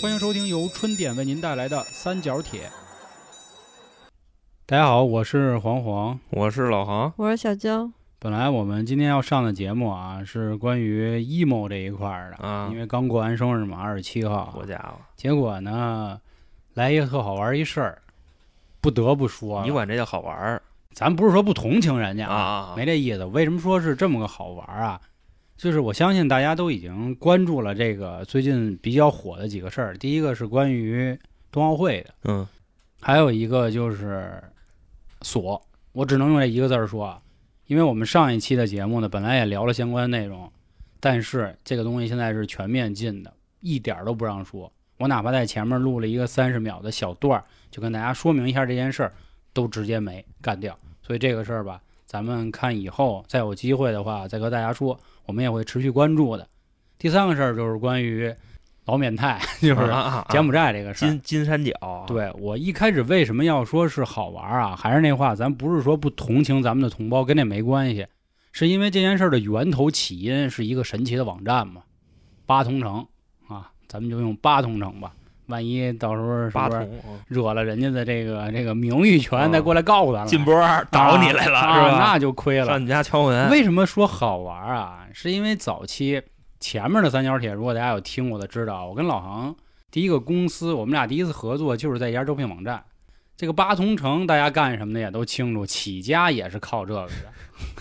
[0.00, 2.70] 欢迎收听由春点为您带来的三角铁。
[4.64, 6.16] 大家好，我是黄黄。
[6.30, 7.90] 我是老航，我是小娇，
[8.20, 14.64] 本来我们今天要上的节目啊，是关于 emo 这一块儿的，啊因为刚过完生日嘛，二十七号好。
[14.64, 16.20] 家伙，结果呢，
[16.74, 18.00] 来一个特好玩一事儿，
[18.80, 20.62] 不得不说，你管这叫好玩儿
[20.92, 22.74] 咱不是说不同情人家啊啊？
[22.76, 23.24] 没这意思。
[23.24, 25.00] 为什么说是这么个好玩儿啊？
[25.58, 29.96] 就是我相信大家都已经关注了这个最近比较火的几个事儿。
[29.96, 31.18] 第一个是关于
[31.50, 32.46] 冬奥会的，嗯，
[33.00, 34.40] 还有一个就是
[35.22, 37.20] 锁，我只能用这一个字儿说啊，
[37.66, 40.48] 因为我们上一期的节目呢，本来也聊了相关内容，
[41.00, 44.72] 但是这个东西现在是全面禁的，一点儿都不让说。
[44.96, 49.12] 我哪怕在前面录了一个三十秒的小段儿，就跟大家说明一下这件事儿，
[49.52, 50.78] 都直接没干掉。
[51.02, 56.48] 所以这个事儿吧，咱们看以后再有机会的话，再和大家说，我们也会持续关注的。
[56.98, 58.34] 第三个事儿就是关于
[58.86, 59.92] 老缅泰， 就是
[60.30, 61.08] 柬埔寨这个事儿。
[61.08, 64.74] 金金三角，，对我一开始为什么要说是好玩啊？
[64.74, 68.06] 还是那话，咱不是说不同情咱们的同胞，跟那没关系，
[68.52, 71.82] 是因为这件事儿的源头起因是一个神奇的网站嘛，
[72.46, 73.06] 八同城
[73.46, 75.12] 啊，咱们就用八同城吧。
[75.48, 76.88] 万一到时候是不是
[77.26, 81.98] 惹了人家的这个这个名誉权，啊再过来告咱了，进波儿倒你来了啊是吧？
[81.98, 82.80] 那就亏了上。
[82.82, 85.06] 你家敲门，为什么说好玩啊？
[85.12, 86.22] 是因为早期
[86.60, 89.54] 前面的三角铁，如果大家有听过的知道，我跟老航
[89.90, 92.84] 第一个公司，我们俩第一次合作就是在一家招聘网站。
[93.36, 97.12] 这个八同城，大家干什么的也都清楚，起家也是靠这个的，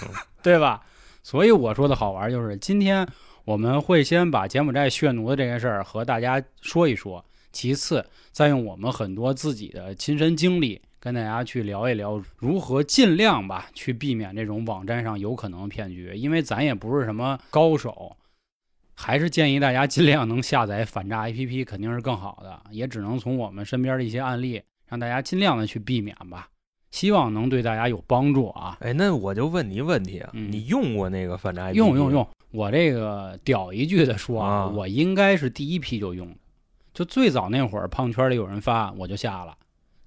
[0.41, 0.81] 对吧？
[1.23, 3.05] 所以我说的好玩就是，今天
[3.43, 7.25] 我们会先把柬埔寨血奴的这件事儿和大家说一说，
[7.57, 18.15] 其次再用我们很多自己的亲身经历跟大家去聊一聊如何尽量吧去避免这种网站上有可能的骗局，因为咱也不是什么高手，
[18.93, 26.49] 还是建议大家尽量能下载反诈 APP，肯定是更好的，也只能从我们身边的一些案例让大家尽量的去避免吧，
[26.91, 28.77] 希望能对大家有帮助啊。
[28.81, 36.35] 哎，那我就问你一问题啊，嗯你用过那个反诈 APP 用用用，我这个屌一句的说啊我应该是第一批就用的，
[36.97, 39.55] 就最早那会儿，胖圈里有人发，我就下了。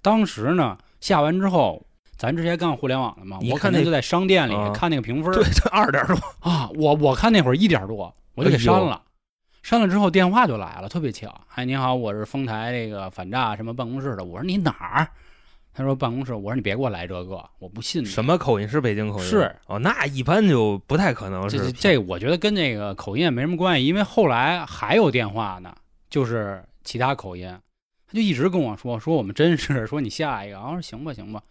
[0.02, 1.86] 当时呢，下完之后，
[2.16, 9.00] 咱之前干互联网的嘛，我看那我肯定就在商店里啊看那个评分，对，这二点多，啊，我我看那会儿一点多，我就给删了。
[9.62, 11.32] 删了之后电话就来了，特别巧。
[11.54, 14.24] 哎，你好，我是丰台这个反诈什么办公室的。
[14.24, 15.06] 我说你哪儿？
[15.72, 16.34] 他说办公室。
[16.34, 18.04] 我说你别给我来这个，我不信。
[18.04, 19.24] 什么口音是北京口音？
[19.24, 25.72] 是哦，那一般就不太可能这这是这，我觉得跟那个口音也没什么关系，因为后来还有电话呢，
[26.08, 27.48] 就是其他口音，
[28.06, 31.42] 他就一直跟我说说我们真是，说你下一个，我说行吧行吧。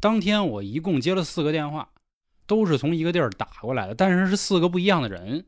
[0.00, 1.88] 当天我一共接了四个电话，
[2.46, 5.46] 都是从一个地儿打过来的，但是是四个不一样的人。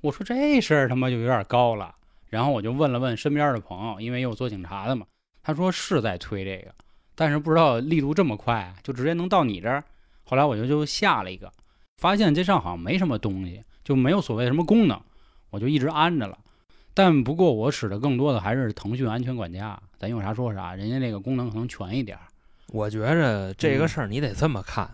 [0.00, 1.94] 我说这事儿他妈就有点高了，
[2.28, 5.06] 然后我就问了问身边的朋友，因为有做警察的嘛，
[5.42, 6.74] 他说是在推这个，
[7.14, 9.84] 但是不知道力度这么快，就直接能到你这儿。
[10.24, 11.52] 后来我就就下了一个，
[11.96, 15.00] 发现这上好像没什么东西，就没有所谓什么功能，
[15.50, 16.38] 我就一直安着了。
[16.98, 22.22] 但不过我使的更多的还是腾讯安全管家，咱有啥说啥，人家那个功能可能全一点儿。
[22.72, 24.90] 我觉着这嗯个事儿你得这么看。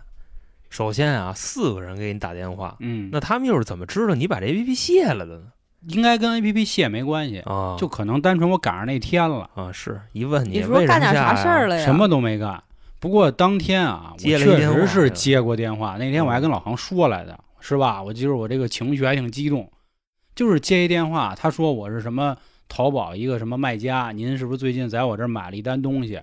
[0.69, 5.45] 首先啊，四个人给你打电话，嗯，那他们又是怎么知道你把这 APP 卸了的呢？
[5.87, 11.83] 应该跟 A P P 卸没关系，啊，就可能单纯我赶上那天了，啊，是一问你为说干点什么下呀啥事儿了呀？
[11.83, 12.61] 什么都没干。
[12.99, 15.97] 不过当天啊，我接了一确实是接过电话。
[15.97, 18.01] 那天我还跟老航说来的，是吧？
[18.03, 19.67] 我记得我这个情绪还挺激动，
[20.35, 22.35] 就是接一电话，他说我是什么
[22.67, 26.19] 淘宝一个什么卖家，您是不是最近在我这儿买了一单东西？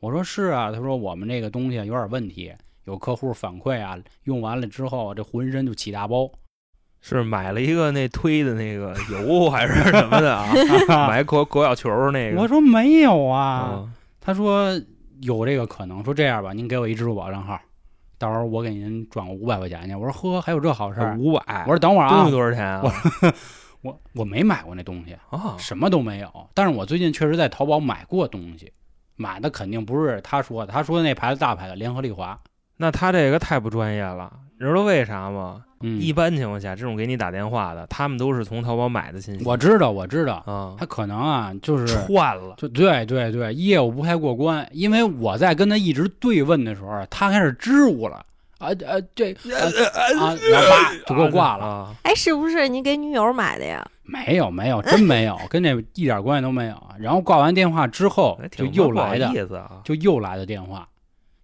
[0.00, 0.70] 我说是啊。
[0.70, 2.52] 他说我们这个东西有点问题，
[2.84, 6.30] 有客户反馈啊，用完了之后这浑身就起大包。
[7.00, 10.52] 是买了一个那推的那个油还是什么的啊？
[11.08, 12.40] 买裹裹脚球那个。
[12.40, 13.40] 我说没有啊。
[13.40, 13.88] 啊，
[14.20, 14.78] 他说
[15.22, 17.58] 有这个可能，说这样吧，您给我一支付宝账号，
[18.18, 19.94] 到时候我给您转个五百块钱去。
[19.94, 21.16] 我说呵，还有这好事儿？
[21.18, 21.62] 五百。
[21.66, 22.82] 我说等会儿啊东西，多少钱啊？
[23.82, 26.50] 我我没买过那东西，啊，什么都没有。
[26.52, 28.72] 但是我最近确实在淘宝买过东西，
[29.14, 32.38] 买的肯定不是他说的，他说的那牌子大牌子联合利华。
[32.76, 35.62] 那他这个太不专业了，你知道为啥吗？
[35.80, 39.44] 嗯，一般情况下，这种给你打电话的，他们都是从淘宝买的信息。
[39.44, 42.54] 我知道，我知道，啊，他可能啊，就是串了。
[42.56, 44.68] 就对对对，业务不太过关。
[44.72, 48.24] 因为我在跟他一直对问的时候，他开始支吾了。
[48.58, 49.62] 啊啊，这啊
[50.18, 51.64] 啊，然后叭就给我挂了。
[51.64, 51.94] 啊！
[52.02, 53.88] 哎，是不是你给女友买的呀？
[54.02, 56.74] 没有没有，真没有，跟这一点关系都没有。
[56.98, 59.80] 然后挂完电话之后哎，就又来的，意思啊。
[59.84, 60.88] 就又来的电话，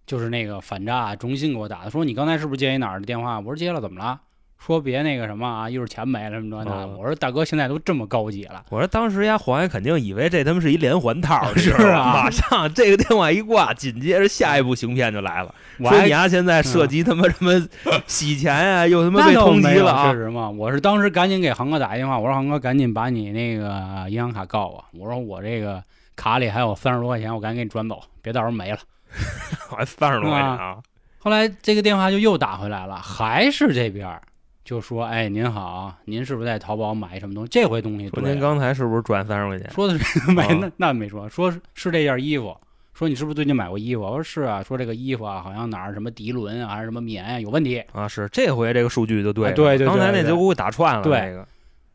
[0.05, 3.39] 就是那个反诈中心给我打的，说你刚才是不是接一哪儿的电话？
[3.39, 4.19] 我说接了，怎么了？
[4.57, 6.83] 说别那个什么啊，一会儿钱没了什么这那。
[6.85, 17.67] 嗯我说大哥，现在都这么高级了，我说当时人家黄爷肯定以为这他妈是一连环套， 是啊马上这个电话一挂，紧接着下一步行骗就来了，说我还你丫现在涉及他妈什么
[18.07, 20.17] 洗钱啊， 又他妈那被通缉了啊确！
[20.17, 25.83] 实嘛，我是当时赶紧给航哥打一电话，我说航哥赶紧把你那个银行卡告我，我说我这个
[26.15, 28.79] 卡里还有三十多块钱，我赶紧给你转走，别到时候没了。
[29.75, 30.77] 还三十多块钱啊！
[31.19, 34.21] 后来这个电话就又打回来了，还是这边儿
[34.63, 37.49] 就说：“哎，您好，您是不是在淘宝买什么东西？
[37.49, 39.69] 这回东西说对啊您刚才是不是赚三十块钱？
[39.71, 42.55] 说的是 没啊那那没说，说是是这件衣服。
[42.93, 44.03] 说你是不是最近买过衣服？
[44.03, 44.63] 我说是啊。
[44.63, 47.83] 说这个衣服啊，好像哪儿什么涤纶啊，还是什么棉啊有问题。
[47.91, 51.45] 啊，是这回这个数据就对了，哎对对对刚才那对就给我打串了，对那个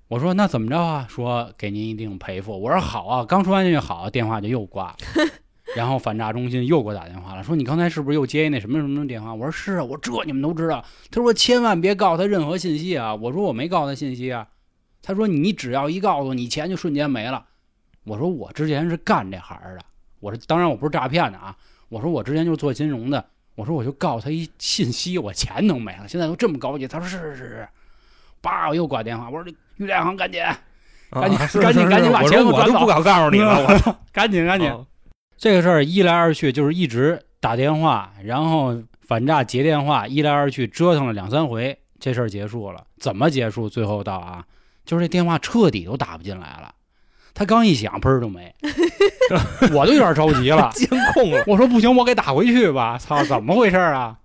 [0.08, 1.06] 我说那怎么着啊？
[1.08, 2.60] 说给您一定赔付。
[2.60, 3.24] 我说好啊。
[3.24, 4.96] 刚说完这句好，电话就又挂了。
[5.76, 9.32] 然后反诈中心又给我打电话了，说你刚才是不是又接一那什么什么电话？
[9.32, 10.84] 我说是啊，我说这你们都知道。
[11.10, 13.14] 他说千万别告他任何信息啊。
[13.14, 14.46] 我说我没告他信息啊。
[15.02, 17.46] 他说你只要一告诉你钱就瞬间没了。
[18.04, 19.80] 我说我之前是干这行的，
[20.18, 21.56] 我说当然我不是诈骗的啊。
[21.88, 23.24] 我说我之前就是做金融的，
[23.54, 26.08] 我说我就告诉他一信息，我钱都没了。
[26.08, 27.68] 现在都这么高级，他说是是是是，
[28.40, 30.42] 叭我又挂电话，我说于大行赶紧
[31.10, 33.96] 赶紧赶紧赶紧把钱给我转走我就不敢告诉你了， 我操！
[34.12, 34.70] 赶紧赶紧。
[35.40, 42.84] 啊这个事儿一来二去就是一直打电话，然后反诈接电话，一来二去折腾了两三回，这事儿结束了。
[42.98, 43.66] 怎么结束？
[43.66, 44.44] 最后到啊，
[44.84, 46.74] 就是这电话彻底都打不进来了。
[47.32, 48.54] 他刚一响，砰儿就没，
[49.72, 50.70] 我都有点着急了。
[50.76, 52.98] 监控了，我说不行，我给打回去吧。
[52.98, 54.18] 操，怎么回事啊？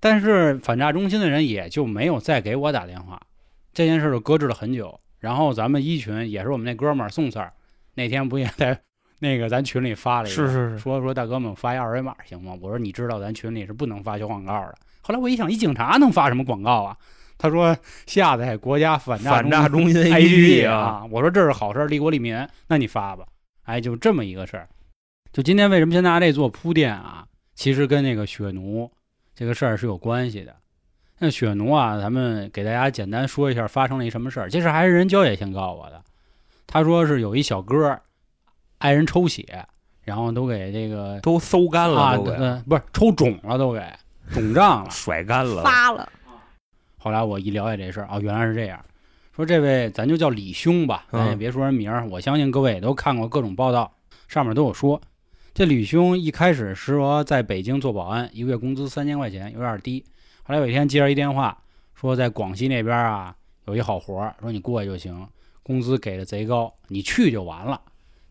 [0.00, 3.18] 但是反诈中心的人也就没有再给我打电话，
[3.72, 5.00] 这件事就搁置了很久。
[5.18, 7.48] 然后咱们一群也是我们那哥们儿宋 Sir，
[7.94, 8.78] 那天不也在
[9.18, 12.56] 那个咱群里发了一个，是是是，说说大哥们发一二维码行吗？
[12.60, 14.74] 我说你知道咱群里是不能发小广告的。
[15.00, 16.96] 后来我一想，一警察能发什么广告啊？
[17.36, 17.76] 他说
[18.06, 21.04] 下载国家反诈反诈中心 APP 啊，啊。
[21.10, 23.24] 我说这是好事儿，利国利民，那你发吧。
[23.64, 24.68] 哎，就这么一个事儿。
[25.32, 27.24] 就今天为什么先拿这做铺垫啊？
[27.54, 28.90] 其实跟那个血奴
[29.34, 30.54] 这个事儿是有关系的。
[31.18, 34.48] 那血奴啊，咱们给大家简单说一下发生了一什么事儿。
[34.48, 36.02] 这事还是人娇姐先告诉我的。
[36.66, 38.00] 他说是有一小哥
[38.78, 39.66] 儿爱人抽血，
[40.04, 43.82] 然后都给这个都馊干了，啊，都给呃不是抽肿了，都给
[44.32, 44.90] 肿胀了。
[44.90, 46.08] 甩干了， 发了，
[46.96, 48.82] 后来我一了解这事儿，哦，原来是这样。
[49.34, 52.04] 说这位咱就叫李兄吧，咱也嗯别说人名儿。
[52.08, 53.92] 我相信各位也都看过各种报道，
[54.26, 55.00] 上面都有说，
[55.54, 60.04] 这李兄一开始是说在北京做保安，一个月工资三千块钱，有点低。
[60.42, 61.56] 后来有一天接着一电话，
[61.94, 63.34] 说在广西那边啊
[63.66, 65.26] 有一好活儿，说你过去就行，
[65.62, 67.80] 工资给的贼高，你去就完了。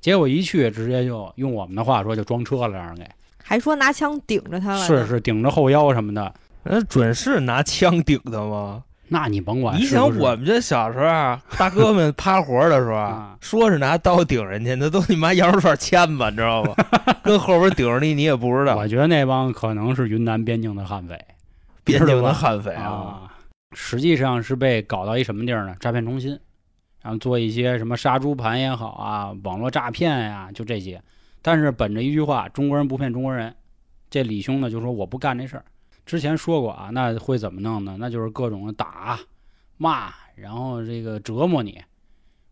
[0.07, 3.06] 结果一去，直接就用我们的话说就装车了，让人给
[3.44, 4.80] 还说拿枪顶着他了。
[4.80, 6.33] 是是顶着后腰什么的。
[6.63, 8.86] 那准是拿枪顶的吗？
[9.09, 16.74] 那你甭管你想我们这小时候啊，大哥们趴活的时候 说是拿刀顶人家，那都你妈羊肉串签子，你知道吗？
[17.21, 18.88] 跟后边顶着你，你也不知道我。
[18.88, 21.19] 觉得那帮可能是云南边境的悍匪
[21.83, 23.21] 边境的悍匪啊，啊，
[23.75, 25.75] 实际上是被搞到一什么地儿呢？
[25.81, 26.39] 诈骗中心，
[27.07, 31.01] 然后做一些什么杀猪盘也好啊，网络诈骗呀、就这些。
[31.42, 33.56] 但是本着一句话，中国人不骗中国人，
[34.09, 35.63] 这李兄呢就说我不干这事儿。
[36.06, 37.95] 之前说过啊，那会怎么弄呢？
[37.98, 39.18] 那就是各种的打、
[39.77, 41.81] 骂，然后这个折磨你。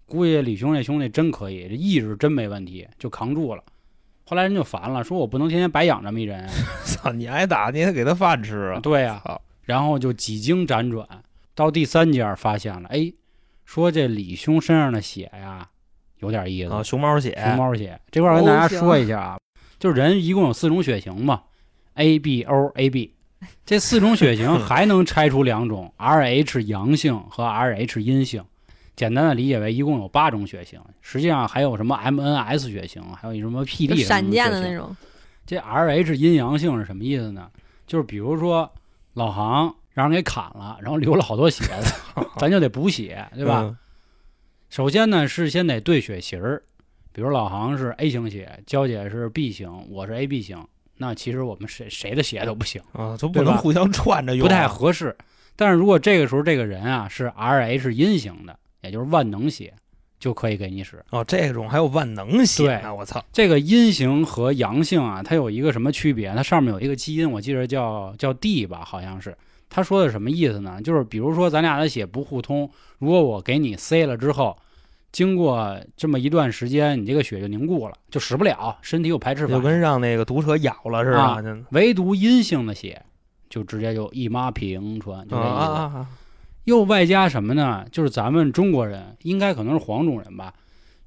[0.06, 3.64] 估计李兄这兄弟真可以，这意志真没问题，就扛住了。
[4.26, 6.48] 后来人就烦了，说我不能天天白养这么一人，
[6.86, 8.80] 操你挨打，你也得给他饭吃啊。
[8.80, 11.06] 对呀、操然后就几经辗转，
[11.54, 13.12] 到第三家发现了，哎，
[13.66, 15.68] 说这李兄身上的血呀，
[16.20, 18.00] 有点意思，啊，熊猫血，熊猫血。
[18.10, 19.38] 这块儿跟大家说一下啊，
[19.78, 21.44] 就是人一共有四种血型嘛
[21.96, 23.14] ，A、B、O、A、B。
[23.66, 28.44] 这四种血型 还能拆出两种，RH 阳性和 RH 阴性。
[28.96, 34.96] 简单的理解为一共有八种血型，实际上还有什么 MNS 血型，还有什么 PD 就闪电的什么血型那种。
[35.46, 37.52] 这 RH 阴阳性是什么意思呢？
[37.86, 38.72] 就是比如说
[39.14, 41.64] 老杭让人给砍了，然后流了好多血，
[42.38, 43.62] 咱就得补血，对吧？
[43.64, 43.78] 嗯？
[44.70, 46.62] 首先呢是先得对血型儿，
[47.14, 50.62] 比如老杭是 A 型血，娇姐是 B 型，我是 AB 型，
[50.98, 55.16] 那其实我们谁谁的血都不行，啊，都不能互相串着用，不太合适。
[55.56, 59.74] 但是如果这个时候这个人啊是 RH 阴型的，也就是万能血，
[60.20, 61.02] 就可以给你使。
[61.12, 61.24] 哦。
[61.24, 63.24] 这种还有万能血对，我操！
[63.32, 66.36] 这个阴型和阳性啊，它有一个什么区别？
[66.36, 69.34] 它上面有一个基因，我记得叫叫 D 吧，好像是。
[69.70, 70.82] 他说的什么意思呢？
[70.82, 72.70] 就是比如说咱俩的血不互通，
[73.00, 74.58] 如果我给你塞了之后，
[75.12, 79.58] 经过这么一段时间，你这个血就凝固了，就使不了，身体有排斥反应。
[79.58, 83.02] 就跟让那个毒蛇咬了似啊的，唯独阴性的血，
[83.50, 85.72] 就直接就一抹平川，就啊这意思。
[85.74, 86.08] 啊啊！
[86.66, 87.86] 又外加什么呢？
[87.92, 90.54] 就是咱们中国人应该可能是黄种人吧，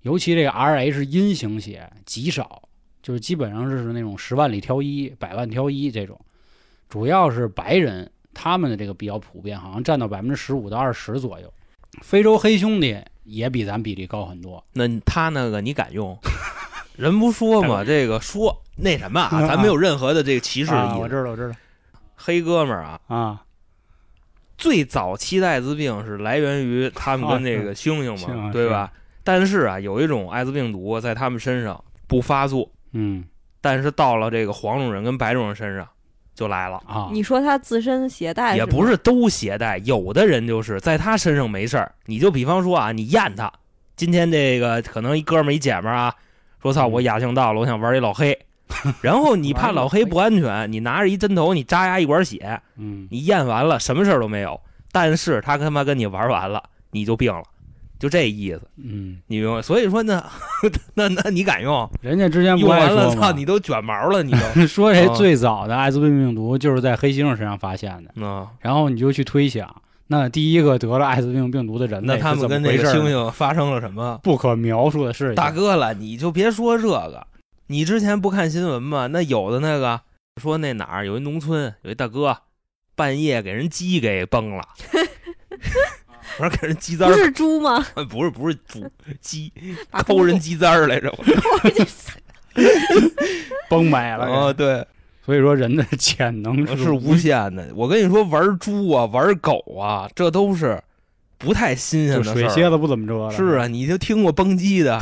[0.03, 2.63] 尤其这个 R H 阴型血极少，
[3.03, 6.19] 就是基本上是那种十万里挑一、百万挑一这种，
[6.89, 11.53] 主要是白人他们的这个比较普遍，好像占到百分之十五到二十左右。
[12.03, 16.17] 非洲黑兄弟也比咱比例高很多，那他那个你敢用？
[16.97, 21.01] 人不说嘛， 这个说那什么 啊，咱没有任何的这个歧视的啊，意思。
[21.01, 21.55] 我知道，我知道
[22.17, 23.43] 黑哥们儿啊，啊，
[24.57, 28.93] 最早期的艾滋病是来源于他们跟这个猩猩嘛，啊对吧？
[29.25, 33.25] 但是啊，有一种艾滋病毒在他们身上不发作，嗯
[33.61, 35.89] 但是到了这个黄种人跟白种人身上
[36.39, 36.81] 就来了。
[36.87, 41.91] 啊，你说他自身携带也不是都携带，有的人就是在他身上没事儿。
[42.07, 43.53] 你就比方说啊，你验他，
[43.97, 46.15] 今天这个可能一哥们儿一姐们儿啊，
[46.63, 48.39] 说操，嗯我雅兴到了，我想玩一老黑，
[49.03, 54.61] 然后你怕老黑不安全，你拿着一针头，你扎牙一管血，嗯你验完了什么事儿都没有，
[54.93, 57.43] 但是他他妈跟你玩完了，你就病了，
[57.99, 59.61] 就这意思，嗯，你明白？
[59.61, 60.25] 所以说呢，
[60.95, 61.89] 那那你敢用？
[62.01, 74.19] 人家之前不用完了，操，你都卷毛了，你都， 说这啊最早的艾滋病病毒就是在黑猩猩身上发现的，嗯，然后你就去推想，那第一个得了艾滋病病毒的人类那他们跟那个猩猩发生了什么？
[74.23, 75.35] 不可描述的事情。
[75.35, 77.27] 大哥了，你就别说这个，
[77.67, 79.09] 你之前不看新闻吗？
[79.09, 80.01] 那有的那个
[80.41, 82.39] 说那哪儿有一农村有一大哥，
[82.95, 84.63] 半夜给人鸡给崩了，
[86.39, 87.85] 我说给人鸡蛋儿， 不是猪吗？
[88.09, 88.91] 不是不是猪
[89.21, 89.53] 鸡
[89.91, 91.25] 把抠人鸡蛋儿来着，我
[93.69, 94.25] 崩没了。
[94.25, 94.85] 啊对，
[95.25, 97.69] 所以说人的潜能是无限的。
[97.75, 100.81] 我跟你说，玩猪啊，玩狗啊，这都是
[101.37, 102.49] 不太新鲜就的事儿。
[102.49, 103.37] 水蝎子不怎么着了。
[103.37, 105.01] 是啊，你就听过崩鸡的，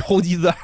[0.00, 0.58] 抠鸡蛋儿，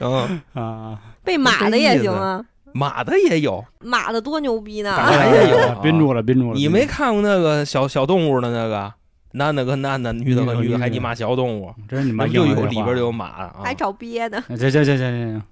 [0.00, 3.64] 嗯，啊，被马的也行啊，马的也有。
[3.80, 4.90] 马的多牛逼呢！
[4.96, 6.54] 马的也有啊宾住了，憋住了。
[6.54, 8.92] 你没看过那个小小动物的那个
[9.32, 13.56] 男的跟男的，女的和女的，还你妈小动物，真是你妈那就硬这话有里边就有马啊。
[13.62, 14.42] 还找憋呢。
[14.48, 15.42] 行行行行行，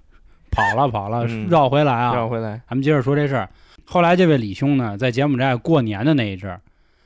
[0.51, 2.15] 跑了跑了，嗯绕回来啊。
[2.15, 3.49] 绕回来，咱们接着说这事儿。
[3.85, 6.61] 后来这位李兄呢，在柬埔寨过年的那一阵儿，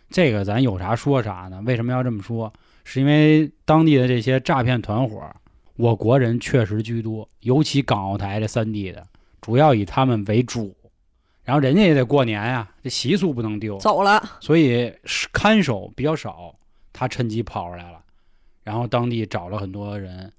[0.10, 1.62] 这个咱有啥说啥呢？
[1.66, 2.52] 为什么要这么说？
[2.86, 5.22] 是因为当地的这些诈骗团伙，
[5.78, 9.02] 我国人确实居多，尤其港澳台这三地的，
[9.44, 10.76] 主要以他们为主。
[11.44, 14.92] 然后人家也得过年呀，这习俗不能丢，走了，所以
[15.34, 16.56] 看守比较少，
[16.94, 18.02] 他趁机跑出来了，
[18.64, 20.32] 然后当地找了很多人，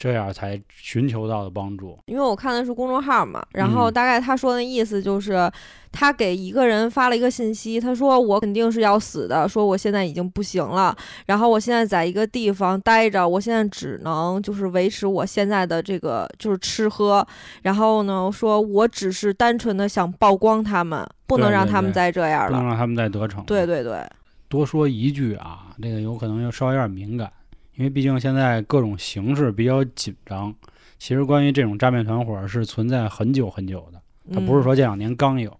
[0.00, 1.98] 这样才寻求到的帮助。
[2.06, 5.50] 因为我看的是公众号嘛，然后嗯大概他说的意思就是，
[5.92, 17.26] 他给一个人发了一个信息，他说我肯定是要死的，说我现在已经不行了，然后我现在在一个地方待着，我现在只能就是维持我现在的这个就是吃喝，
[17.60, 22.52] 然后呢，说我只是单纯的想曝光他们，不能让他们再这样了。
[22.52, 23.44] 不能让他们再得逞。
[23.44, 24.02] 对对对，
[24.48, 27.30] 多说一句啊，这个有可能又稍微有点敏感，
[27.74, 30.54] 因为毕竟现在各种形势比较紧张。
[30.98, 34.00] 其实关于这种诈骗团伙是存在很久很久的，
[34.34, 35.56] 它不是嗯说这两年刚有。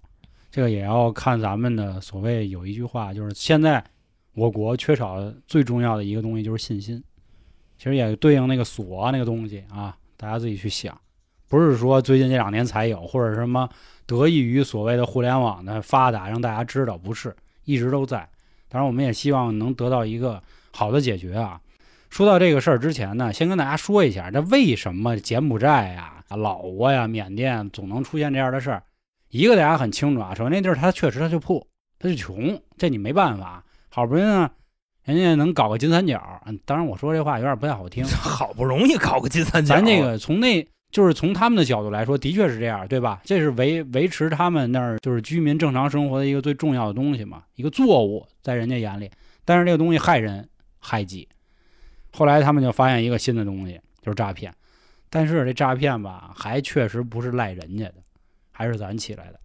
[0.50, 3.82] 这个也要看咱们的所谓有一句话，就是现在
[4.34, 7.02] 我国缺少最重要的一个东西就是信心。
[7.78, 11.00] 其实也对应那个锁那个东西啊，大家自己去想，
[11.48, 13.66] 不是说最近这两年才有，或者什么
[14.04, 18.28] 得益于所谓的互联网的发达让大家知道，不是一直都在。
[18.68, 21.58] 当然，我们也希望能得到一个好的解决啊。
[22.10, 28.82] 说到这个事儿之前呢，先跟大家说一下，这为什么柬埔寨呀、老挝呀、缅甸总能出现这样的事儿？
[29.30, 31.64] 一个大家很清楚啊，首先那地儿它确实它就破，
[32.00, 33.64] 它就穷，这你没办法。
[33.88, 34.50] 好不容易呢，
[35.04, 43.20] 人家能搞个金三角，嗯，当然我说这话有点不太好听， 好不容易搞个金三角，咱这个从那就是从他们的角度来说，的确是这样，对吧？
[43.24, 49.08] 这是维维持他们那儿就是居民正常生活的一个最重要的东西嘛，一个作物在人家眼里。
[49.44, 50.48] 但是这个东西害人
[50.80, 51.28] 害己。
[52.12, 54.52] 后来他们就发现一个新的东西，就是诈骗。
[55.08, 57.94] 但是这诈骗吧，还确实不是赖人家的，
[58.52, 59.40] 还是咱起来的。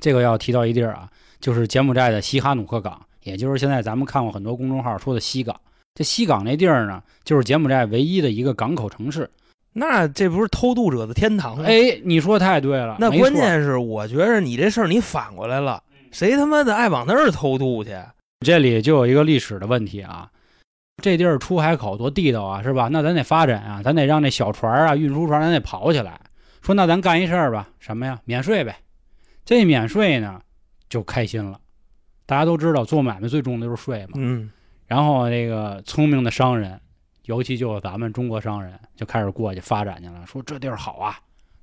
[0.00, 1.08] 这个要提到一地儿啊，
[1.40, 5.58] 就是柬埔寨的西哈努克港，也就是现在咱们看过很多公众号说的西港。
[5.94, 9.30] 这西港那地儿呢，就是柬埔寨唯一的一个港口城市。
[9.74, 11.64] 那这不是偷渡者的天堂吗？
[11.66, 12.96] 哎，你说太对了。
[12.98, 17.96] 那关键是我觉着你这事儿你反过来了，谁他妈的爱往那儿偷渡去？
[18.40, 20.30] 这里就有一个历史的问题啊。
[21.02, 22.88] 这地儿出海口多地道啊，是吧？
[22.90, 26.18] 那咱得发展啊，咱得让这小船啊、运输船咱得跑起来。
[26.62, 28.18] 说那咱干一事儿吧，什么呀？
[28.24, 28.76] 免税呗。
[29.44, 30.40] 这免税呢，
[30.88, 31.58] 就开心了。
[32.24, 34.12] 大家都知道，做买卖最重的就是税嘛。
[34.14, 34.48] 嗯，
[34.86, 36.80] 然后这个聪明的商人，
[37.24, 41.18] 尤其就是咱们中国商人，就开始过去发展去了，说这地儿好啊，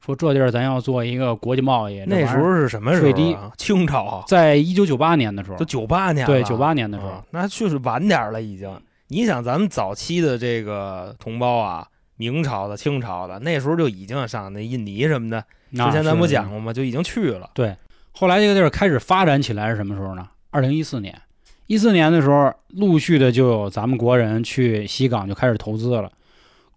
[0.06, 2.04] 说这地儿咱要做一个国际贸易。
[2.06, 3.10] 那时候是什么时候、啊？
[3.10, 8.70] 税低清朝啊，在一九九八年的时候都，九八年了，对九八年的时候啊，那确实晚点了已经。
[9.12, 16.72] 你想，咱们早期的这个同胞啊，明朝的、清朝的，那时候就已经上那印尼什么的，之前咱不讲过吗？
[16.72, 17.50] 就已经去了。
[17.56, 17.76] 对
[18.12, 20.28] 后来这个地儿开始发展起来是什么时候呢？
[20.52, 21.20] 二零一四年，
[21.66, 26.12] 一四年的时候，陆续的就有咱们国人去西港就开始投资了。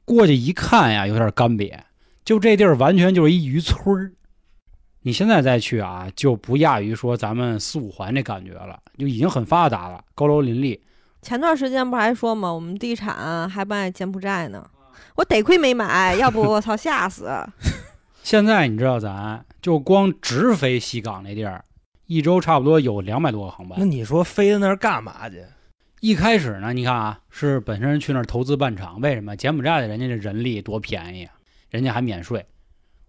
[0.06, 1.78] 过去一看呀，有点干瘪，
[2.24, 4.12] 就这地儿完全就是一渔村儿。
[5.02, 10.80] 你现在再去啊，就不亚于说咱们四五环这感觉了，就已经很发达了，高楼林立。
[11.22, 14.68] 前段时间不还说嘛，我们地产还卖柬埔寨呢，
[15.14, 17.30] 我得亏没买，要不我操吓死。
[18.24, 21.64] 现在你知道咱就光直飞西港那地儿，
[22.06, 23.84] 一周差不多有两百多个航班那。
[23.84, 25.44] 你说飞到那儿干嘛去？
[26.00, 29.36] 一开始呢，你看啊，是本身去那儿投资办厂，为什么？
[29.36, 31.32] 柬埔寨的人家这人力多便宜啊，
[31.70, 32.44] 人家还免税。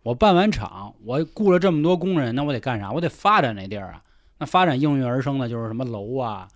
[0.04, 2.92] 我办完厂，我雇了这么多工人，那我得干啥？
[2.92, 4.04] 我得发展那地儿啊。
[4.38, 6.48] 那发展应运而生的就是什么楼啊、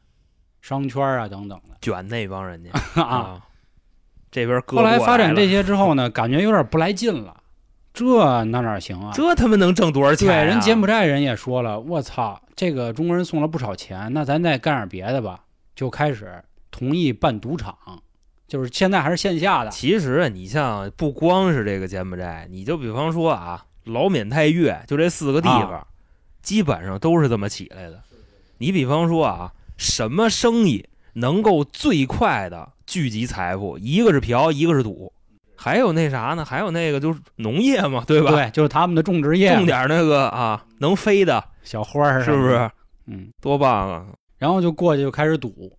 [0.62, 2.72] 商圈啊等等的卷那帮人家
[3.02, 3.42] 啊。，
[4.32, 7.44] 这边割后来发展这，些之后呢， 感觉有点不来劲了。
[7.94, 9.12] 这那哪行啊？
[9.16, 10.44] 这他妈能挣多少钱、对，啊？
[10.44, 15.46] 人柬埔寨人也说了，我操，这个中国人送了不少钱，那咱再干点别的吧。
[15.76, 17.76] 就开始同意办赌场，
[18.48, 19.72] 就是现在还是线下的。
[19.72, 25.88] 其实啊，你像不光是这个柬埔寨，你就比方说啊，老缅泰越，就这四个地方，啊
[26.44, 28.02] 基本上都是这么起来的。
[28.60, 33.78] 你比方说啊，什么生意能够最快的聚集财富？
[33.78, 35.14] 一个是嫖，一个是赌，
[35.56, 36.44] 还有那啥呢？
[36.44, 38.32] 还有那个就是农业嘛，对吧？
[38.32, 42.48] 对，就是他们的种植业，种点那个啊，能飞的，小花儿，是不？
[42.48, 42.70] 是？
[43.06, 44.06] 嗯，多棒啊！
[44.38, 45.72] 然后就过去就开始赌，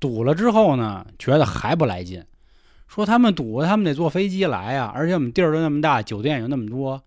[0.00, 2.24] 赌了之后呢，觉得还不来劲，
[2.88, 7.02] 说他们赌，他们得坐飞机来呀，而且我们地儿都那么大，酒店有那么多，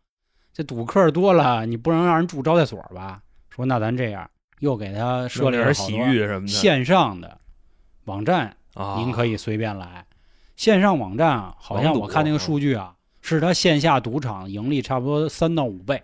[0.54, 3.22] 这赌客多了，你不能让人住招待所吧？
[3.50, 7.40] 说那咱这样，又给他设立了点洗浴什么的线上的
[8.06, 10.06] 网站，啊，您可以随便来。
[10.56, 16.04] 线上网站啊，好像我看那个数据啊，是他线下赌场盈利差不多三到五倍，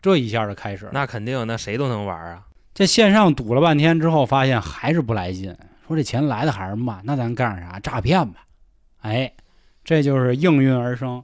[0.00, 0.92] 这一下就开始了。
[0.94, 2.46] 那肯定，那谁都能玩啊。
[2.72, 7.80] 这线上赌了半天之后，发现还是不来劲，说这钱来的还是慢，那咱干啥？
[7.80, 8.44] 诈骗吧。
[9.00, 9.32] 哎，
[9.82, 11.22] 这就是应运而生。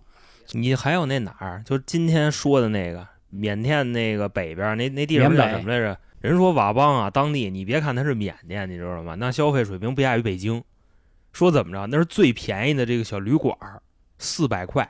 [0.53, 1.63] 你还有那哪儿？
[1.65, 5.97] 就今天说的那个缅甸那个北边那那地方叫什么来着？
[6.27, 9.15] 人说佤邦啊，当地你别看它是缅甸，你知道吗？
[9.15, 10.63] 那消费水平不亚于北京。
[11.33, 11.87] 说怎么着？
[11.87, 13.55] 那是最便宜的这个小旅馆，
[14.19, 14.89] 四百块，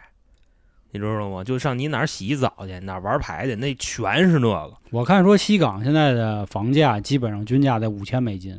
[0.92, 1.42] 你知道吗？
[1.42, 4.74] 就上你哪儿洗澡去，哪儿玩牌去，那全是那个。
[4.90, 8.56] 我看说西港现在的房价基本上均价在五千美金，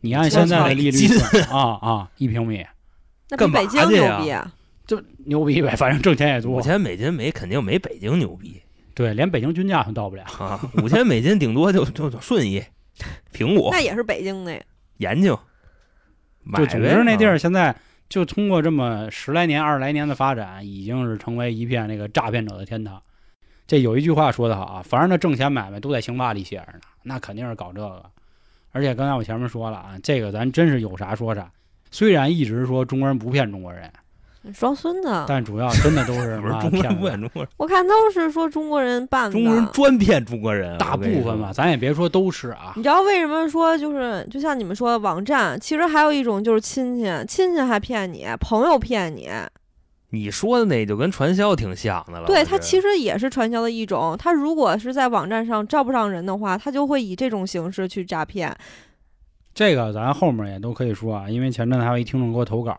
[0.00, 1.06] 你按现在的利率
[1.50, 2.64] 啊啊，一平米
[3.30, 4.52] 那比北京牛逼啊！
[4.86, 6.52] 就牛逼呗，反正挣钱也多。
[6.52, 8.60] 五千美金没肯定没北京牛逼
[8.94, 10.24] 对，连北京均价都到不了。
[10.38, 10.60] 啊！
[10.82, 12.62] 五千美金顶多就就就顺义、
[13.32, 14.60] 平谷那、也是北京的呀。
[14.98, 15.36] 延庆，
[16.42, 17.74] 买就总呗之那地啊儿现在
[18.08, 23.02] 就通过这么十来年、二十来年的发展，已经是成为一片那个诈骗者的天堂。
[23.66, 28.04] 这有一句话说得好啊，凡是那挣钱买卖都在刑法里写着呢，那肯定是搞这个。
[28.72, 31.50] 而且刚才我前面说了啊，这个咱真是有啥说啥。
[31.90, 34.01] 虽然一直说中国人不骗中国人，你
[34.58, 35.24] 装孙子！
[35.28, 39.32] 但主要真的都是 不是妈中国人不骗中国人，我看都是说中国人办的。
[39.32, 42.72] 中国人专骗中国人啊，大部分吧，咱也别说都是啊。
[42.76, 49.28] 你知道为什么说就是就像你们说的网站，其实还有一种就是亲戚，亲戚还骗你，朋友骗你，
[50.10, 52.26] 你说的那就跟传销挺像的了。
[52.26, 54.16] 对他其实也是传销的一种。
[54.18, 58.54] 他如果是在网站上招不上人的话，他就会以这种形式去诈骗。
[59.54, 62.78] 这个咱后面也都可以说啊，因为前阵子还有一听众给我投稿，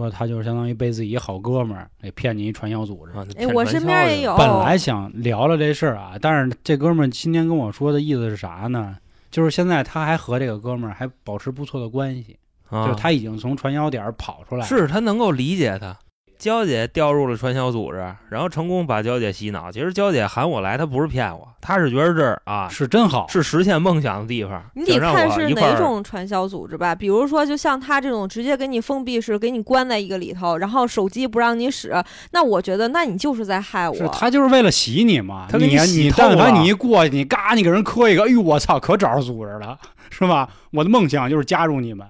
[0.00, 3.12] 说他就是相当于被自己一好哥们儿给骗进一传销组织。
[3.12, 4.36] 啊，哎，我身边也有。
[4.36, 8.96] 本来想聊聊这事儿啊，但是这哥们儿今天跟我说的意思是啥呢？
[9.30, 12.36] 就是现在他还和这个哥们儿还保持不错的关系，
[12.68, 14.66] 啊，就是他已经从传销点儿跑出来了。
[14.66, 15.96] 是他能够理解他。
[16.40, 17.98] 娇姐掉入了传销组织，
[18.30, 19.70] 然后成功把娇姐洗脑。
[19.70, 31.92] 其实娇姐喊我来，她不是骗我，她是觉得这儿啊是真好，是实现梦想的地方，你得看是哪种传销组织吧，比如说就像他这种直接给你封闭式，给你关在一个里头，然后手机不让你使，
[32.30, 33.94] 那我觉得那你就是在害我。
[33.94, 35.46] 是他就是为了洗你嘛。
[35.50, 40.48] 他给你你洗但凡你一过去，你嘎你给人磕一个，哎呦我操，可找着组织了，是吧？
[40.72, 42.06] 我的梦想就是加入你们。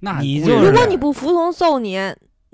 [0.00, 1.98] 那你就是如果你不服从揍你，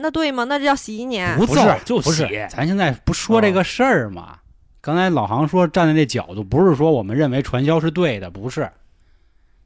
[0.01, 0.45] 那对吗？
[0.45, 1.23] 那这叫洗你。
[1.37, 4.39] 不不是揍就不是洗，咱现在不说这个事儿嘛？
[4.81, 8.71] 刚才老航说站在那角度，不是说我们认为传销是对的，不是，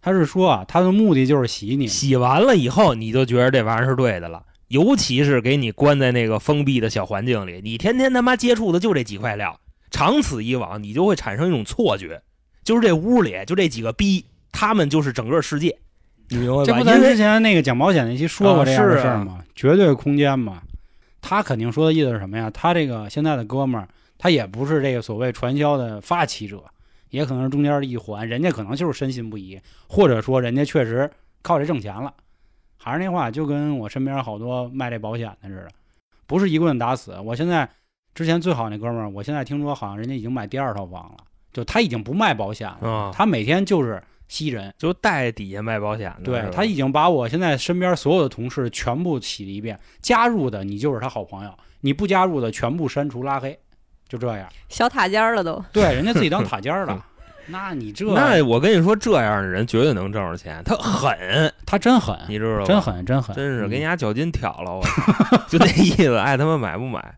[0.03, 1.87] 他是说啊，他的目的就是洗你。
[1.87, 4.43] 洗完了以后，你就觉得这玩意儿是对的了。
[4.69, 12.21] 尤其是给你关在那个封闭的小环境里，你天天他妈接触的就这几块料，长此以往，你就会产生一种错觉，
[12.65, 15.79] 就是这屋里就这几个逼，他们就是整个世界，
[16.29, 16.65] 你明白吧？
[16.65, 19.39] 这不咱之前那个讲保险那期说过啊这样的是啊事儿吗？
[19.55, 20.63] 绝对空间嘛，
[21.21, 22.51] 他肯定说的意思是什么呀？
[22.51, 26.63] 他这个现在的哥们儿，他也不是这个所谓传销的发起者，
[27.11, 31.11] 也可能是中间的一环，人家可能就是深信不疑，或者说人家确实
[31.43, 32.13] 靠这挣钱了。
[32.77, 35.69] 还是那话，就跟我身边好多卖这保险的似的，
[36.27, 37.19] 不是一棍子打死。
[37.19, 37.67] 我现在
[38.15, 41.17] 之前最好那哥们儿，我现在听说好像人家已经买第二套房了，
[41.53, 44.73] 就他已经不卖保险了，啊他每天就是吸人。
[44.79, 53.59] 就带底下卖保险的，对他已经把我现在身边所有的同事全部洗了一遍，加入的你就是他好朋友，你不加入的全部删除拉黑，
[54.09, 54.49] 就这样。
[54.69, 55.63] 小塔尖儿了都。
[55.73, 57.05] 对，人家自己当塔尖儿了。
[57.47, 62.65] 那你这那我跟你说，这样的人绝对能挣着钱，他狠，他真狠，你知道吗？
[62.65, 67.17] 真，狠，真狠，真是嗯给你家脚筋挑了，我操 就那意思，爱他妈买不买。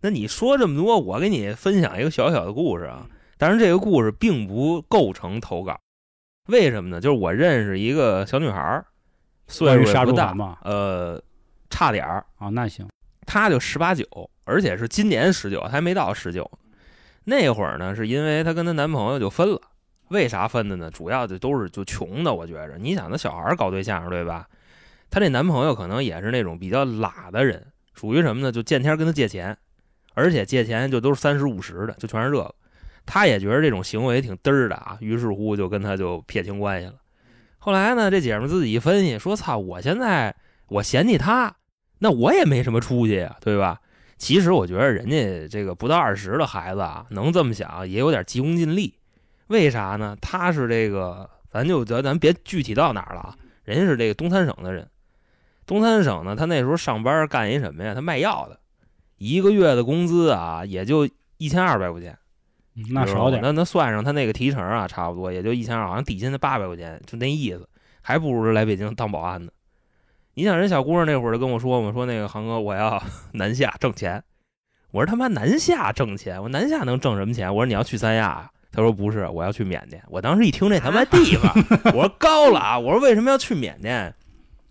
[0.00, 3.06] 那你说这么多，我给你分享一个小小的故事啊。
[3.36, 5.78] 但是，这个故事并不构成投稿，
[6.46, 7.00] 为什么呢？
[7.00, 8.84] 就是我认识一个小女孩儿，
[9.48, 11.22] 岁数也不大嘛，呃，
[11.70, 12.88] 差点儿，啊，那行，
[13.26, 14.06] 她就十八九，
[14.44, 16.48] 而且是今年十九，还没到十九。
[17.24, 19.60] 那会儿呢，是因为她跟她男朋友就分了。
[20.08, 20.88] 为啥分的呢？
[20.88, 22.76] 主要就都是就穷的，我觉着。
[22.78, 24.46] 你想，那小孩儿搞对象对吧？
[25.10, 28.52] 她这男朋友可能也是那种比较懒的人，属于什么呢？
[28.52, 29.58] 就见天跟她借钱，
[30.14, 32.54] 而且借钱就都是三十五十的，就全是这个。
[33.06, 36.94] 他也觉得这种行为挺嘚儿的啊，于是乎就跟他就撇清关系了。
[37.58, 40.34] 后来呢，这姐们自己一分析，说：“操，我现在
[40.68, 41.56] 我嫌弃他，
[41.98, 43.80] 那我也没什么出息呀，对吧？”
[44.18, 48.94] 其实我觉得人家这个不到二十的孩子啊，能这么想也有点急功近利。
[49.48, 50.16] 为啥呢？
[50.20, 53.36] 他是这个，咱就咱咱别具体到哪儿了啊。
[53.64, 54.88] 人家是这个东三省的人，
[55.66, 57.94] 东三省呢，他那时候上班干一什么呀？
[57.94, 58.58] 他卖药的，
[59.18, 62.16] 一个月的工资啊，也就一千二百块钱，
[62.90, 63.40] 那少点。
[63.42, 67.68] 那那算上他那个提成啊，差不多也就一千二，好像底薪才八百块钱，就那意思，
[68.02, 69.50] 还不如来北京当保安呢。
[70.34, 74.22] 你想人小姑娘那会儿就跟我说嘛，说那个航哥我要 南下挣钱，
[74.90, 77.48] 我说他妈南下挣钱，我南下能挣什么钱？
[77.54, 78.50] 我说你要去三亚啊？
[78.72, 80.02] 他说不是，我要去缅甸。
[80.08, 81.50] 我当时一听这他妈地方，
[81.94, 82.78] 我说高了啊！
[82.78, 84.14] 我说为什么要去缅甸？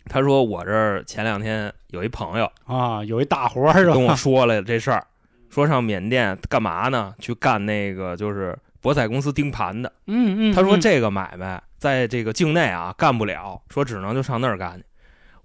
[0.08, 3.84] 他说我这儿前两天有一朋友啊，有一大活儿？
[3.86, 5.08] 跟我说了这事儿，
[5.56, 7.16] 说上缅甸干嘛呢？
[7.18, 9.90] 去干那个就是博彩公司盯盘的。
[10.08, 14.84] 嗯嗯，嗯他说这个买卖在这个境内啊干不了，说只能就上那儿干去。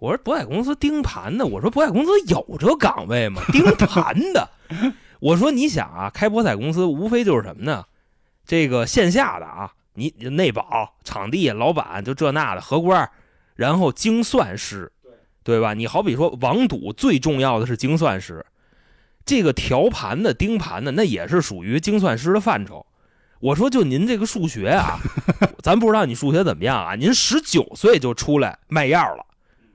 [0.00, 3.40] 我说博彩公司盯盘的，我说博彩公司有这岗位吗？
[3.52, 4.50] 盯盘的，
[5.20, 7.84] 我说你想啊，开博彩公司无非就是什么呢？
[8.44, 13.10] 这个线下的啊，你你内保、场地、老板就这那的荷官儿，
[13.54, 14.90] 然后精算师，
[15.44, 15.72] 对吧？
[15.74, 18.44] 你好比说网赌，最重要的是精算师，
[19.30, 22.84] 这个调盘的、盯盘的，那也是属于精算师的范畴。
[23.38, 24.98] 我说，就您这个数学啊，
[25.62, 26.96] 咱不知道你数学怎么样啊？
[26.96, 29.24] 您十九岁就出来卖药了，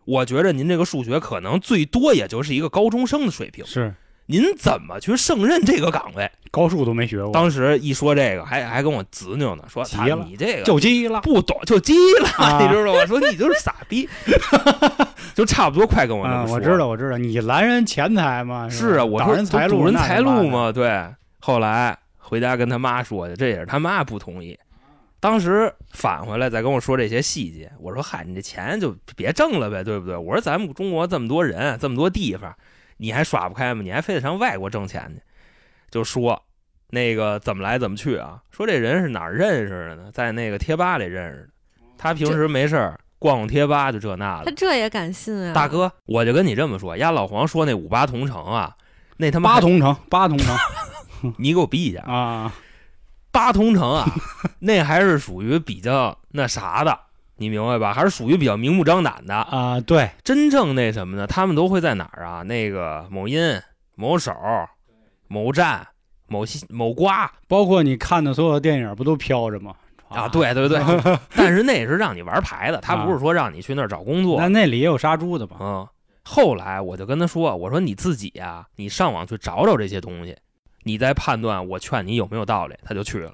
[0.03, 3.65] 我觉着您这个数学可能最多也就是一个高中生的水平。
[3.65, 3.95] 是
[4.27, 6.29] 您怎么去胜任这个岗位？
[6.51, 11.19] 高数都没学过，当时一说这个，还还跟我执拗呢，说他急了你这个就急了。
[11.21, 13.05] 不懂就急了，啊 你知道吗？
[13.05, 14.07] 说你就是傻逼，
[15.35, 16.55] 就差不多快跟我那啊，么说。
[16.55, 18.69] 我知道，我知道，你拦人钱财嘛？
[18.69, 19.67] 是啊，我挡说人财
[20.19, 20.47] 路？
[20.47, 21.05] 嘛，对。
[21.39, 24.57] 后来回家跟他妈说去，这也是他妈不同意。
[25.19, 30.15] 当时返回来再跟我说这些细节，我说嗨，你这钱就别挣了呗，对不对？
[30.15, 32.55] 我说咱们中国这么多人，这么多地方，
[32.97, 33.81] 你还耍不开吗？
[33.83, 35.21] 你还非得上外国挣钱去？
[35.89, 36.41] 就说
[36.89, 38.41] 那个怎么来怎么去啊？
[38.51, 40.11] 说这人是哪儿认识的呢？
[40.11, 41.49] 在那个贴吧里认识的。
[41.97, 44.45] 他平时没事儿逛逛贴吧，就这那的。
[44.45, 45.53] 他这也敢信啊？
[45.53, 48.75] 大，哥，我就跟你这么说，丫老黄说那五八同城啊，
[49.17, 50.55] 那他妈八同城，八同城
[51.39, 52.01] 你给我闭下！
[52.01, 52.53] 啊，
[53.31, 54.05] 八同城啊，
[54.59, 56.99] 那还是属于比较那啥的，
[57.37, 57.93] 你明白吧？
[57.93, 59.35] 还是属于比较明目张胆的。
[59.35, 61.27] 啊，对，真正那什么呢？
[61.27, 62.41] 他们都会在哪儿啊？
[62.43, 63.61] 那个某音、
[63.95, 64.33] 某手、
[65.27, 65.85] 某站、
[66.27, 69.75] 某西、某瓜包括你看的所有的电影不都飘着吗？
[70.07, 70.79] 啊，，对对对。
[71.35, 74.47] 但是那是让你玩牌的，他不是说让你去那儿找工作那。
[74.47, 75.57] 那里也有杀猪的吧？
[75.59, 75.87] 嗯，
[76.23, 80.37] 后来我就跟他说：“我说你自己呀、你上网去找找这些东西，
[80.83, 83.33] 你再判断我劝你有没有道理。”他就去了。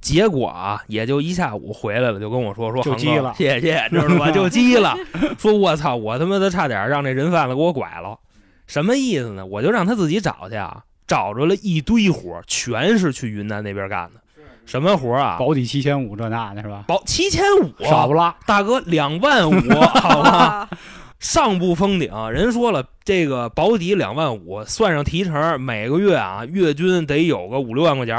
[0.00, 4.30] 结果啊，也就一下午回来了，就跟我说说就急了谢谢，知道吧？
[4.32, 4.96] 就急了，
[5.38, 8.18] 说我操，我他妈的差点让这人贩子给我拐了，
[8.66, 9.44] 什么意思呢？
[9.44, 14.20] 我就让他自己找去啊，找着了一堆活，全是去云南那边干的，
[14.64, 15.36] 什么活啊？
[15.38, 16.84] 保底七千五这那的是吧？
[16.86, 20.68] 保七千五，少不拉，大哥两万五，好吗？
[21.20, 28.16] 啊，上不封顶，人说了，这个保底两万五，算上提成，每个月啊，月均得有个五六万块钱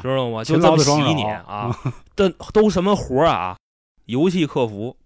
[0.00, 0.44] 知道吗？
[0.44, 1.76] 就勤这么洗你啊！
[2.14, 3.56] 这都什么活儿啊？
[4.06, 4.96] 游戏客服、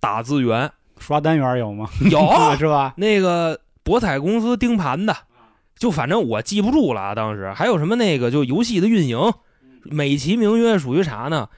[0.00, 1.88] 打字员刷单元有吗？
[2.10, 2.20] 有，
[2.56, 2.94] 是吧？
[2.96, 5.14] 那个博彩公司盯盘的，
[5.76, 7.14] 就反正我记不住了啊。
[7.14, 9.18] 当时还有什么那个就游戏的运营，
[9.82, 11.48] 美其名曰属于啥呢？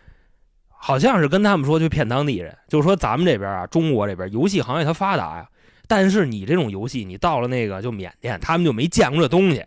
[0.87, 5.49] 好像是跟他们说去骗当地人，就是说咱们这边啊，中国这边游戏行业它发达呀，
[5.89, 9.65] 但是你这种游戏，你到了那个就缅甸，他们就没见过这东西，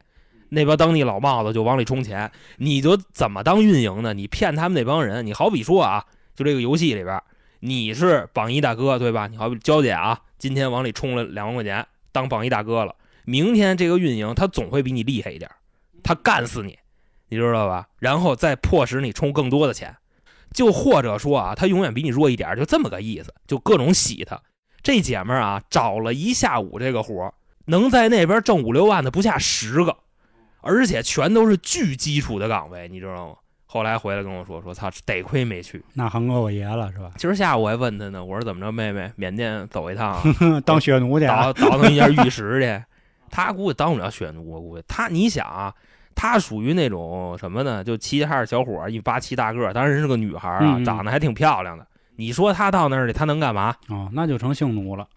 [0.50, 4.14] 那边当地老帽子就往里充钱，你就怎么当运营呢？
[4.14, 7.20] 你骗他们那帮人，你好比说啊，就这个游戏里边，
[7.62, 9.26] 你是榜一大哥对吧？
[9.26, 12.94] 你好比娇姐啊，今天往里充了两万块钱，当榜一大哥了，
[13.26, 15.50] 明天这个运营他总会比你厉害一点，
[16.04, 16.78] 他干死你，
[17.30, 17.88] 你知道吧？
[17.98, 19.96] 然后再迫使你充更多的钱。
[20.54, 24.40] 就或者说啊，他永远比你弱一点，就这么个意思，就各种洗他。
[24.82, 27.34] 这姐们儿啊，找了一下午这个活儿，
[27.66, 29.98] 能在那边挣五六万的不下十个，
[30.62, 33.36] 而且全都是巨基础的岗位，你知道吗？
[33.66, 35.84] 后来回来跟我说说，操，得亏没去。
[35.94, 37.12] 那横哥我爷了是吧？
[37.18, 40.24] 今儿下午我还问他呢，我说怎么着，妹妹，缅甸走一趟啊，
[40.64, 42.86] 当血奴去啊，倒倒腾一下玉石去。
[43.30, 45.74] 他估计当不了血奴，我估计他，你想啊。
[46.18, 47.84] 她属于那种什么呢？
[47.84, 51.86] 就齐齐哈尔小伙，一八七大个，当然人是个女孩啊，嗯嗯长得还挺漂亮的。
[52.16, 53.76] 你说她到那儿去，她能干嘛？
[53.90, 55.08] 哦，那就成性奴了，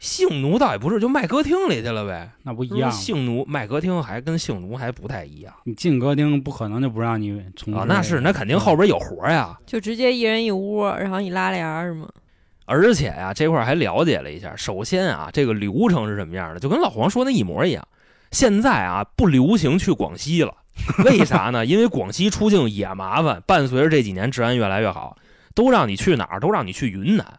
[0.00, 2.28] 性奴倒也不是，就卖歌厅里去了呗。
[2.42, 2.90] 那不一样。
[2.90, 9.56] 性奴卖歌厅还跟性奴还不太一样你进歌厅不可能就不让你从那是，那肯定后边有活呀。
[9.64, 12.08] 就直接一人一屋，然后你拉帘儿是吗？
[12.64, 14.54] 而且呀、这块儿还了解了一下。
[14.56, 17.86] 首先啊，这个流程是什么样的，就跟老黄说的一模一样。
[18.32, 20.52] 现在啊，不流行去广西了，
[21.04, 21.64] 为啥呢？
[21.64, 25.16] 因为广西出境也麻烦，伴随着这几年治安越来越好，
[25.54, 26.40] 都让你去哪儿？
[26.40, 27.38] 都让你去云南。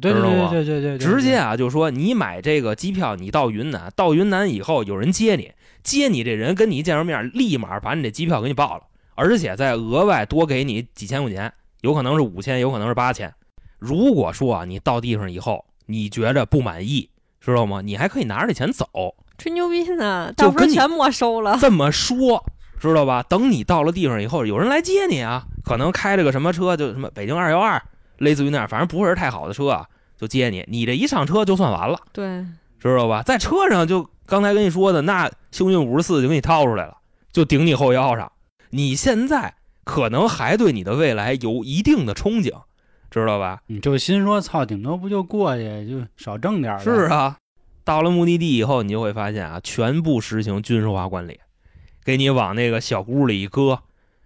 [0.00, 5.50] 对对对对对对，直接啊，就说你买这个机票，你到云南，到云南以后有人接你，
[5.82, 8.84] 接你这人跟你一见着面，立马把你这机票给你报了，
[9.16, 13.34] 而且再额外多给你几千块钱，有可能是五千，有可能是八千。
[13.80, 17.80] 如果说啊，你到地方以后，你觉着不满意，知道吗？
[17.80, 18.86] 你还可以拿着这钱走。
[19.38, 21.56] 吹牛逼呢，到时候全没收了。
[21.60, 22.44] 这么说，
[22.80, 23.22] 知道吧？
[23.22, 27.80] 等你到了地方以后，有人来接你啊，可能开了个什么车，就什么北京二幺二，
[28.18, 30.64] 类似于那样，反正不是太好的车啊，就接你。
[30.68, 31.98] 你这一上车就算完了。
[32.12, 32.44] 对，
[32.80, 33.22] 知道吧？
[33.22, 36.96] 在车上就刚才跟你说的，那幸运五十四就给你掏出来了，
[37.32, 38.30] 就顶你后腰上。
[38.70, 42.52] 你现在可能还对你的未来有一定的憧憬，
[43.08, 43.60] 知道吧？
[43.68, 47.36] 你就心说操，顶多不就过去就少挣点儿是，啊，
[47.88, 51.40] 到了目的地以后，你就会发现啊，全部实行军事化管理，
[52.04, 53.80] 给你往那个小屋里一搁。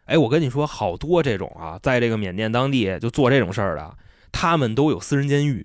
[0.06, 3.96] 哎，我跟你说，好多这种啊，在这个缅甸当地就做这种事儿的，
[4.32, 5.64] 他们都有私人监狱，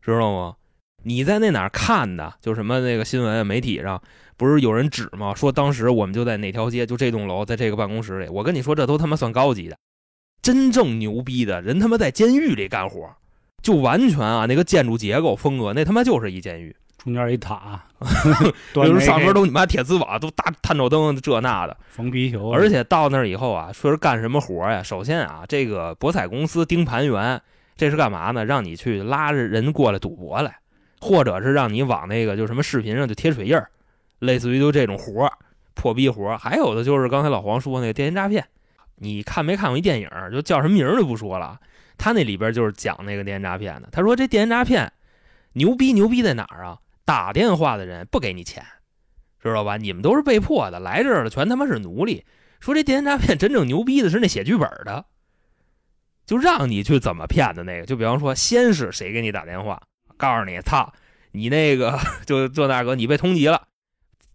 [0.00, 0.54] 知道吗？
[1.02, 2.32] 你在那哪儿看的？
[2.40, 4.02] 就什么那个新闻媒体上
[4.38, 5.34] 不是有人指吗？
[5.34, 8.30] 说当时我们就在哪条街，就这栋楼，在这个办公室里。
[8.30, 9.76] 我跟你说，这都他妈算高级的，
[10.40, 13.14] 真正牛逼的人他妈在监狱里干活，
[13.60, 16.74] 就完全啊那个建筑结构风格，那他妈就是一监狱。
[17.02, 17.82] 中间一塔，
[18.74, 24.82] 比如上边都你妈铁丝网，都大探照灯这那的，缝皮球，而且到那儿以后啊，说是干什么活呀？
[24.82, 27.40] 首先啊，这个博彩公司盯盘员，
[27.74, 28.44] 这是干嘛呢？
[28.44, 30.58] 让你去拉着人过来赌博来，
[31.00, 33.70] 或者是让你往那个就什么视频上就贴水印儿，
[34.18, 35.32] 类似于就这种活儿，
[35.72, 36.36] 破逼活儿。
[36.36, 38.44] 还有的就是刚才老黄说那个电信诈骗，
[38.96, 40.10] 你看没看过一电影？
[40.30, 41.58] 就叫什么名儿就不说了，
[41.96, 43.88] 他那里边就是讲那个电信诈骗的。
[43.90, 44.92] 他说这电信诈骗
[45.54, 46.76] 牛逼牛逼在哪儿啊？
[47.10, 48.64] 打电话的人不给你钱，
[49.42, 49.76] 知道吧？
[49.76, 52.24] 你们都是被迫的，来这儿的全他妈是奴隶。
[52.60, 55.06] 说这电信诈骗真正牛逼的是那写剧本的，
[56.24, 57.84] 就让你去怎么骗的那个。
[57.84, 59.82] 就比方说，先是谁给你打电话，
[60.16, 60.92] 告诉你，操，
[61.32, 63.66] 你那个 就这大哥，你被通缉了。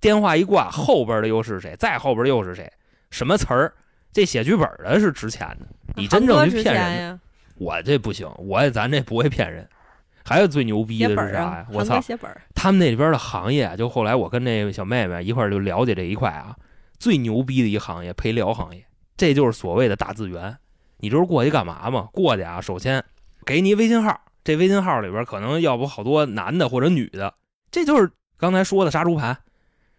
[0.01, 1.77] 电话一挂，后边的又是谁？
[1.79, 2.69] 再后边又是谁？
[3.09, 3.73] 什么词儿？
[4.11, 7.21] 这写剧本的是值钱的，你真正去骗人，
[7.55, 9.65] 我这不行，我咱这不会骗人。
[10.27, 12.01] 还有最牛逼的是啥呀？，我操！
[12.55, 16.55] 他们那里边的行业啊，就后来我跟那个小妹妹一块儿就了解这一块啊，
[16.97, 18.83] 最牛逼的一行业陪聊行业，
[19.15, 20.57] 这就是所谓的大资源。
[20.97, 22.09] 你知道过去干嘛吗？
[22.11, 23.03] 过去啊，首先
[23.45, 27.35] 给你一微信号，这微信号里边可能要不好多男的或者女的，
[27.69, 29.38] 这就是刚才说的杀猪盘。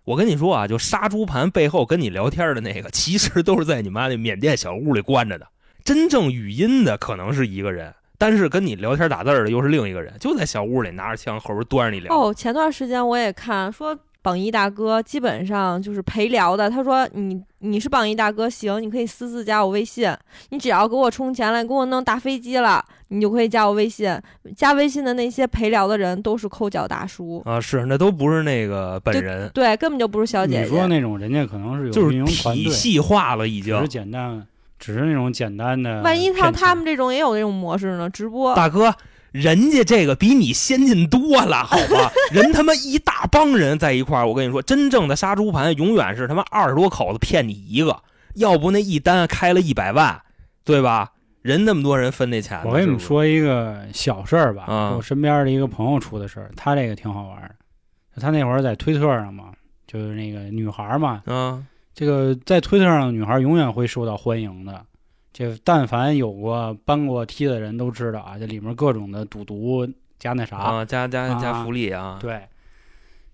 [0.04, 5.46] 我跟你说啊，就杀猪盘背后跟你聊天的那个，其实都是在你妈那缅甸小屋里关着的。
[5.84, 12.14] 真正语音的可能是一个人，但是跟你聊天打字的又是另一个人，就在小屋里拿着枪后边端着你聊。
[12.14, 16.68] 哦，前段时间我也看说榜一大哥基本上就是陪聊的。
[16.68, 20.12] 他说你你是榜一大哥，行，你可以私自加我微信，
[20.50, 24.18] 你只要给我充钱了，给我弄大飞机了，你就可以加我微信。
[24.57, 30.88] 加微信的那些陪聊的人都是抠脚大叔，啊，是那都不是那个本人，对，根本就不是小姐姐你说。
[30.88, 33.88] 那种人家可能是有就是运营团队，体系化了已经只是。
[33.88, 34.44] 简单，
[34.78, 36.02] 只是那种简单的。
[36.02, 38.08] 万一像他们这种也有这种模式呢？
[38.10, 38.94] 直播大哥，
[39.32, 42.10] 人家这个比你先进多了，好吧？
[42.32, 47.96] 人他妈一大帮人在一块儿，我跟你说，真正的杀猪盘永远是他妈二十多口子骗你一个，
[48.34, 50.20] 要不那一单开了一百万，
[50.64, 51.12] 对吧？
[51.42, 58.20] 人那么多人分那钱，我跟你们说一个小事儿吧，啊我身边的一个朋友出的事儿，他这个挺好玩儿的。
[58.20, 59.52] 他那会儿在推特上嘛，
[59.86, 61.62] 就是那个女孩儿嘛，啊
[61.96, 64.85] 这个在推特上的女孩儿永远会受到欢迎的。
[65.32, 70.59] 这但凡有过搬过梯的人都知道啊，这里面各种的赌毒加那啥。
[70.59, 72.42] 啊，加加加啊福利啊，对，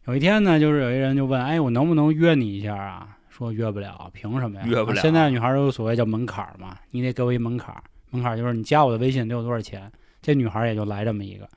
[0.04, 3.16] 有一天呢，就是有一人就问，哎，我能不能约你一下啊？
[3.28, 4.64] 说约不了，凭什么呀？
[4.64, 9.90] 约不了现在女孩有所谓叫门槛儿嘛，你得给我一门槛儿，门槛儿就是你加我的微信得有多少钱。
[10.20, 11.48] 这女孩儿也就来这么一个，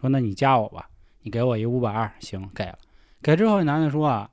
[0.00, 0.88] 说那你加我吧，
[1.20, 2.78] 你给我一五百二，行，给了。
[3.20, 4.30] 给之后，那男的说啊，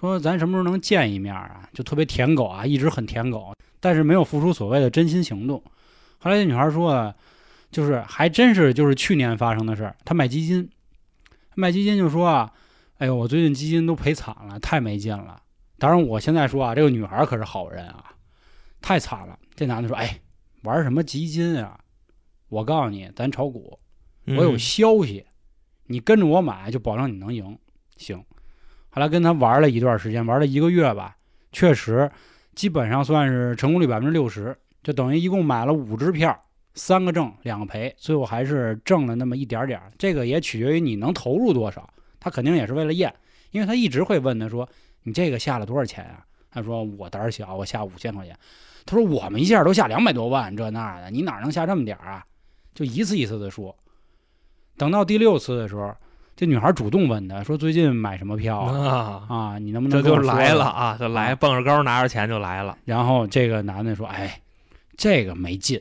[0.00, 1.68] 说咱什么时候能见一面啊？
[1.74, 5.62] 就特别舔狗啊，一直很舔狗，但是没有付出所谓的真心行动。
[6.18, 7.14] 后来这女孩说啊，
[7.70, 10.70] 就是还真是就是去年发生的事儿，她买基金，
[11.54, 12.50] 买基金就说啊，
[12.96, 15.42] 哎呦，我最近基金都赔惨了，太没劲了。
[15.78, 18.12] 当然，我现在说啊，这个女孩可是好人啊，
[18.80, 19.38] 太惨了。
[19.54, 20.18] 这男的说，哎，
[20.62, 21.78] 玩什么基金啊？
[22.48, 23.78] 我告诉你，咱炒股，
[24.24, 25.26] 嗯我有消息，
[25.88, 27.58] 你跟着我买，就保证你能赢。
[27.96, 28.24] 行，
[28.90, 31.16] 后来跟他玩了一段时间，玩了一个月吧，
[31.52, 32.10] 确实
[32.54, 36.36] 基本上算是成功率百分之六十，就等于一共买了五支票，
[36.74, 39.80] 三个挣，两个赔，最后还是挣了那么一点点。
[39.96, 43.14] 这个也取决于你能投入多少，他肯定也是为了验，
[43.52, 44.68] 因为他一直会问他说
[45.04, 48.36] ：“你这个下了多少钱啊？”他说：“我胆儿小，我下五千块钱。”
[48.84, 52.24] 他说：“我们一下都下两百多万，这那的，你哪能下这么点啊？”
[52.74, 53.76] 就一次一次的说。
[54.76, 55.94] 等到第六次的时候，
[56.40, 58.88] 这女孩主动问他说：“最近买什么票啊？
[58.88, 64.40] 啊，啊，你能不能这就来了？”啊，就来蹦着高拿着钱就来了，然后这个男的说：“哎，
[64.96, 65.78] 这个没劲，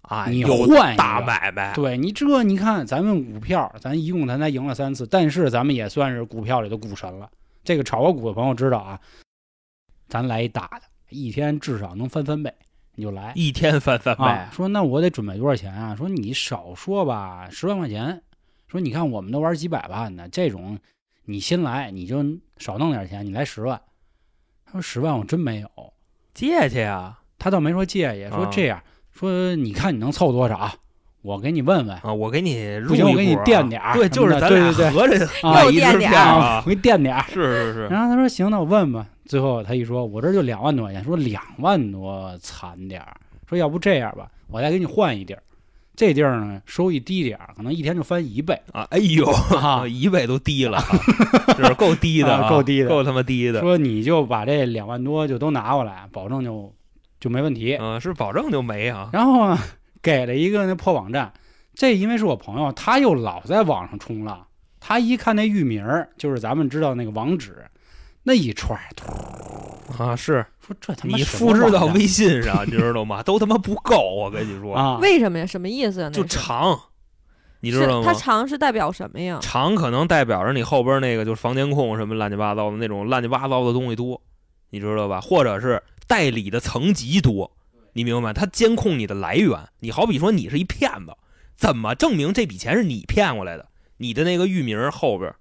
[0.00, 7.28] 啊，你换大买卖，对你这你看，咱们股票，咱一共咱才赢了三次，但是咱们也算是股票里的股神了。
[7.62, 8.98] 这个炒过股的朋友知道啊，
[10.08, 12.50] 咱来一大的，一天至少能翻翻倍，
[12.94, 13.32] 你就来。
[13.34, 15.94] 一天翻三倍啊，，说那我得准备多少钱啊？
[15.94, 18.22] 说你少说吧，十万块钱。
[18.68, 20.78] 说你看我们都玩几百万的，这种
[21.24, 22.24] 你新来你就
[22.58, 23.80] 少弄点钱，你来十万。
[24.66, 25.68] 他说十万我真没有，
[26.34, 30.70] 借去呀他倒没说借去说啊这样，说你看你能凑多少，
[31.22, 37.24] 我给你问问，啊，我给你入不行我给你垫点儿对，就是咱俩合着啊垫点儿啊我，给你垫点儿。
[37.28, 39.06] 是是是，然后他说行，那我问吧。
[39.24, 43.16] 最后他一说，我这就两万多块钱，说两万多惨点儿，
[43.48, 45.42] 说要不这样吧，我再给你换一地儿，
[45.98, 49.28] 这地儿呢收益低点儿，可能一天就翻一倍啊，哎呦，
[49.60, 49.82] 啊。
[49.90, 50.84] 一倍都低了啊，
[51.58, 53.60] 是够低的够低的够他妈低的。
[53.60, 56.72] 说你就把这两万多就都拿过来，保证就
[57.18, 57.76] 就没问题。
[57.80, 59.10] 嗯，是保证就没啊。
[59.12, 59.58] 然后呢，
[60.00, 61.32] 给了一个那破网站，
[61.74, 64.46] 这因为是我朋友，他又老在网上冲浪，
[64.78, 67.64] 他一看那域名儿，就是咱们知道那个网址，
[68.22, 68.86] 那一串儿，
[69.98, 73.22] 啊，是说这他妈你复制到微信上，你知道吗？
[73.22, 75.46] 都他妈不够，我跟你说，啊，为什么呀？
[75.46, 76.10] 什么意思呀？
[76.10, 76.78] 就长，
[77.60, 78.12] 你知道吗它？
[78.12, 79.38] 长是代表什么呀？
[79.40, 84.20] 长可能代表着你后边那个就是房监控什么乱七八糟的那种乱七八糟的东西多，
[84.70, 85.20] 你知道吧？
[85.20, 87.50] 或者是代理的层级多，
[87.94, 88.32] 你明白吗？
[88.34, 89.58] 它监控你的来源。
[89.80, 91.16] 你好比说你是一骗子，
[91.56, 93.66] 怎么证明这笔钱是你骗过来的？
[93.96, 95.34] 你的那个域名后边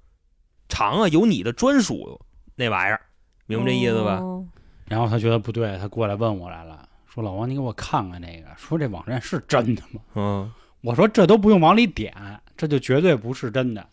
[0.69, 2.21] 长啊，有你的专属
[2.55, 3.01] 那玩意儿，
[3.45, 4.15] 明白这意思吧？
[4.15, 4.45] 哦
[4.87, 10.01] 然后他觉得不对，他过来问我来了，说老王，你给我看看那个，说这网站是真的吗？
[10.15, 12.13] 嗯，我说这都不用往里点，
[12.55, 13.85] 这就绝对不是真的。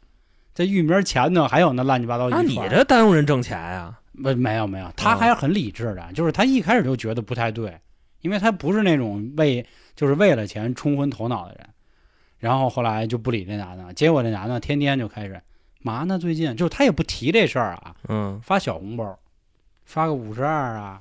[0.55, 7.77] 这域名前头还有那乱七八糟一啊，你这耽误人挣钱呀、不没有没有，他哦还是很理智的，就是他一开始就觉得不太对，
[8.21, 11.69] 因为他不是那种为就是为了钱冲昏头脑的人。
[12.39, 15.41] 然后后来就不理那男的，结果那男的天天就开始
[15.81, 16.19] 嘛呢？
[16.19, 19.19] 最近就是他也不提这事儿啊，嗯发小红包，
[19.85, 21.01] 发个五十二啊，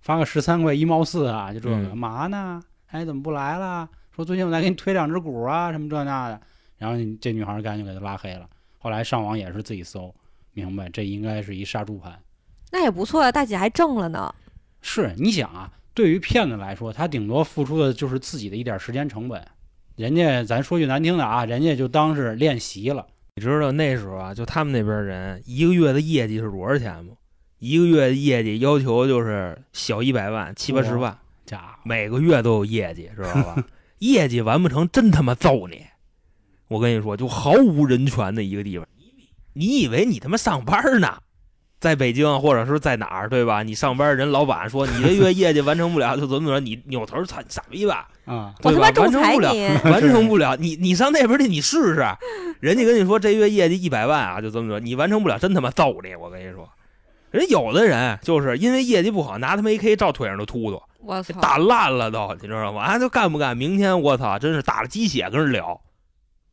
[0.00, 2.62] 发个十三块一毛四啊，就这个嗯嘛呢？
[2.90, 3.88] 哎，怎么不来了？
[4.14, 6.40] 说最近我再给你推两只股啊，什么这那的。
[6.78, 8.48] 然后你这女孩赶紧给他拉黑了。
[8.78, 10.14] 后来上网也是自己搜，
[10.52, 12.18] 明白这应该是一杀猪盘。
[12.70, 14.34] 那也不错啊，大姐还挣了呢。
[14.82, 19.42] 是你想啊，对于骗子来说，他顶多付出的就是自己的一点时间成本。
[19.96, 23.06] 人家咱说句难听的啊，人家就当是练习了，
[23.36, 27.12] 你知道那时候啊，就他们那边人一个月的业绩是多少钱吗？
[27.64, 33.64] 一个月的业绩要求就是小一百万、七八十万，家伙，每个月都有业绩，知道吧？
[34.00, 35.82] 业绩完不成，真他妈揍你！
[36.68, 38.86] 我跟你说，就毫无人权的一个地方。
[39.54, 41.16] 你以为你他妈上班呢？
[41.80, 43.62] 在北京或者是在哪儿，对吧？
[43.62, 52.04] 你上班，人老板说你这月业绩完成不了，就怎么怎么，你扭头操你傻逼吧，啊，我他妈仲裁完成不了你，完成不了，你你上那边去，你试试，
[52.60, 56.14] 人家跟你说这月业绩一百万啊，就这么着，你完成不了，真他妈揍你！
[56.14, 56.68] 我跟你说，
[57.34, 61.40] 人有的人就是因为业绩不好，拿他妈 AK 照腿上就突突，我操！
[61.40, 62.82] 打烂了都，你知道吗？
[62.82, 63.56] 啊，就干不干？
[63.56, 65.80] 明天我操，真是打了鸡血跟人聊，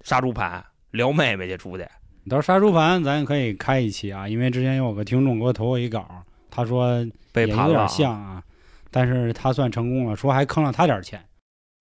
[0.04, 1.84] 杀猪盘聊妹妹去出去，
[2.28, 6.04] 到时候杀猪盘咱也可以开一期啊，因为之前有个听众给我投过一稿，
[6.50, 7.88] 他说也有点被盘了啊。
[7.88, 8.42] 像啊，
[8.90, 11.24] 但是他算成功了，说还坑了他点钱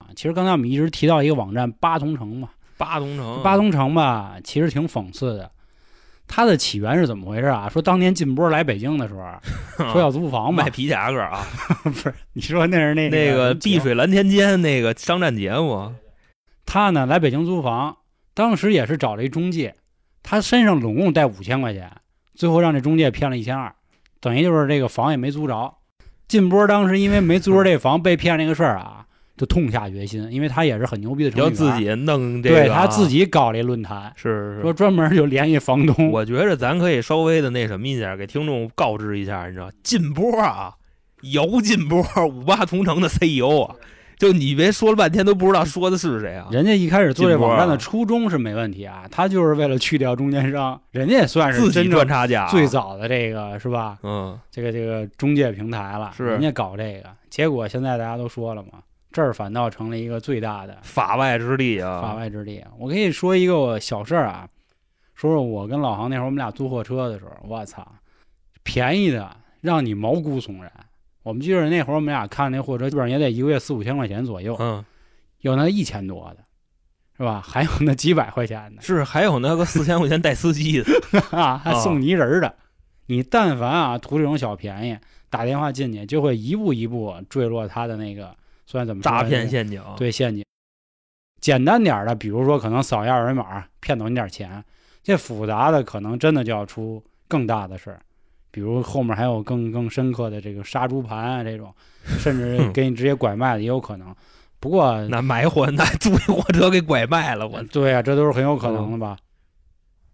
[0.00, 0.12] 啊。
[0.14, 5.50] 其实刚才我们一直提到一个网站八同城嘛，八同城，八同城吧，其实挺讽刺的。
[6.32, 7.68] 它的起源是怎么回事啊？
[7.68, 9.14] 说当年禁波来北京的时
[9.76, 11.44] 候， 说要租房嘛卖，皮夹克啊，
[11.82, 12.14] 不是？
[12.34, 15.92] 你说那是那那个个碧水蓝天间那个商战节目，
[16.64, 17.96] 他呢来北京租房，
[18.32, 19.74] 当时也是找了一中介，
[20.22, 21.90] 他身上总共带五千块钱，
[22.36, 23.74] 最后让这中介骗了一千二，
[24.20, 25.74] 等于就是这个房也没租着。
[26.28, 29.04] 进波当时因为没租着这房被骗这个事儿啊，
[29.40, 36.10] 就痛下决心，因为他也是很牛逼的程序员，要自己弄这个啊，对他自己搞了一论坛，是是说专门就联系房东。
[36.10, 40.74] 我觉着咱可以稍微的那什么一下，给听众告知一下，你知道，禁波啊，
[41.32, 43.76] 姚劲波，五八同城的 CEO 啊，
[44.18, 46.48] 就你别说了半天都不知道说的是谁啊？
[46.50, 53.96] 人家一开始做这网站的初衷是没问题啊，他就是为了去掉中间商，人家也算是自己赚差价啊，最早的这个是吧？
[54.02, 58.80] 嗯，这个这个中介平台了，是人家搞这个，结果现在大家都说了嘛，
[59.12, 62.64] 这儿反倒成了一个最大的法外之地啊，法外之地。
[62.78, 64.48] 我跟你说一个我小事儿啊，
[65.14, 67.86] 说说我跟老航那会儿我们俩租货车的时候，我操，
[68.62, 70.70] 便宜的让你毛骨悚然。
[71.22, 74.84] 我们记得那会儿我们俩看那货车，基本上也得一个月四五千块钱左右，嗯，
[75.40, 76.44] 有那一千多的，
[77.18, 77.42] 是吧？
[77.44, 82.54] 还有那几百块钱的，是还有那个四千块钱带司机的， 啊，还送你一人儿的。
[83.06, 84.96] 你但凡啊图这种小便宜，
[85.28, 88.34] 打电话进去就会一步一步坠落他的那个
[88.70, 90.44] 算怎么诈骗陷阱，，对陷阱。
[91.40, 94.62] 简单点儿的，比如说可能扫一下二维码骗走你点儿钱，
[95.02, 98.00] 这复杂的可能真的就要出更大的事儿，
[98.52, 101.74] 比如后面还有更更深刻的这个杀猪盘啊这种，
[102.20, 104.14] 甚至 给你直接拐卖的也有可能。
[104.60, 109.16] 不过那买货那租一货车给拐卖了，我对啊，这都是很有可能的吧。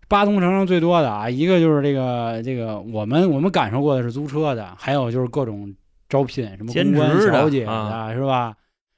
[0.09, 5.75] 八同城上最多的啊，一个就是这个这个我们我们感受过的是租车的，还有就是各种
[6.09, 8.55] 招聘，什么兼公关小姐啊是吧？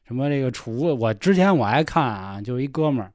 [0.07, 3.13] 什么这个厨，我之前我还看啊，就一哥们儿，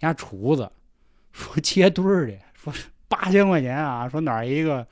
[0.00, 0.70] 人家厨子
[1.32, 2.72] 说切墩儿去，说
[3.08, 4.86] 八千块钱啊，说哪儿一个，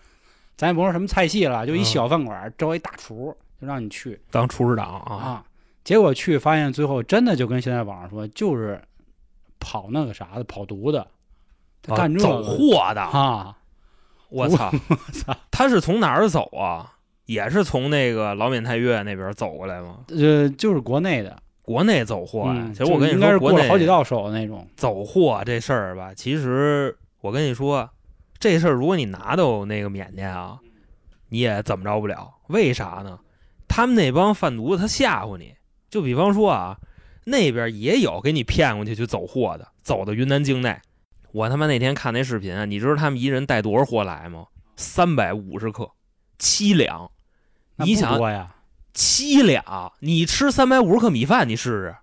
[0.56, 5.44] 咱也甭说什么菜系了，就一嗯小饭馆儿招一大厨，就让你去当厨师长啊，啊。
[5.84, 8.80] 结果去发现最后真的就跟现在网上说，就是
[9.58, 11.04] 跑那个啥的，跑毒的，
[11.82, 13.56] 干这个、走货的，啊！
[14.28, 15.36] 我操， 我操！
[15.50, 16.91] 他是从哪儿走啊？
[17.26, 20.00] 也是从那个老缅泰岳那边走过来吗？
[20.08, 24.66] 呃，就是国内的，国内走货呀、嗯，其实我跟你说应该是过了好几道手的那种。
[24.76, 27.88] 走货这事儿吧，其实我跟你说，
[28.38, 30.58] 这事儿如果你拿到那个缅甸啊，
[31.28, 32.34] 你也怎么着不了。
[32.48, 33.18] 为啥呢？
[33.68, 35.54] 他们那帮贩毒的他吓唬你，
[35.88, 36.76] 就比方说啊，
[37.24, 40.76] 那边也有给你骗过去去走货的，走到云南境内。
[41.30, 44.46] 我他妈那天看那视频啊，你知道他们一人带多少货来吗？
[44.76, 45.88] 三百五十克，
[46.38, 47.10] 七两。
[47.84, 48.48] 你想多呀？
[48.94, 51.96] 七两，你吃三百五十克米饭，你试试，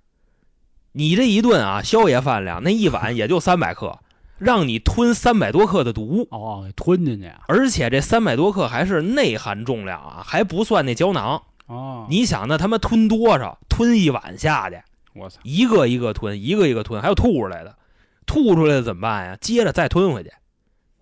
[0.93, 3.99] 你这一顿啊，宵夜饭量那一碗也就三百克，
[4.39, 7.41] 让你吞三百多克的毒，哦，给吞进去啊！
[7.47, 11.43] 而且这三百多克还是内含重量啊，还不算那胶囊。
[11.67, 13.59] 哦，你想那他妈吞多少？
[13.69, 14.81] 吞一碗下去，
[15.13, 15.39] 我操！
[15.43, 17.77] 一个一个吞，一个一个吞，还有吐出来的，
[18.25, 19.37] 吐出来的怎么办呀？
[19.39, 20.31] 接着再吞回去，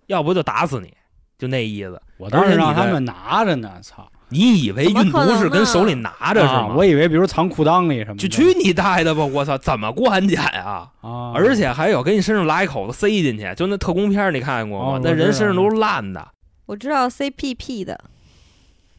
[0.07, 0.93] 要不就打死你，
[1.37, 2.01] 就那意思。
[2.17, 4.11] 我当时让他们拿着呢，操！
[4.29, 6.73] 你以为运毒是跟手里拿着是啊吗？
[6.75, 8.19] 我以为比如藏裤裆里什么的。
[8.19, 9.23] 就去你大爷的吧！
[9.25, 10.89] 我操，怎么过安检啊？
[11.01, 11.31] 啊！
[11.33, 14.85] 而且还有给你身上拉一口子塞进去，就那特工片你看过吗？
[14.97, 16.27] 哦那人身上都是烂的。
[16.65, 17.97] 我知道 CPP 的，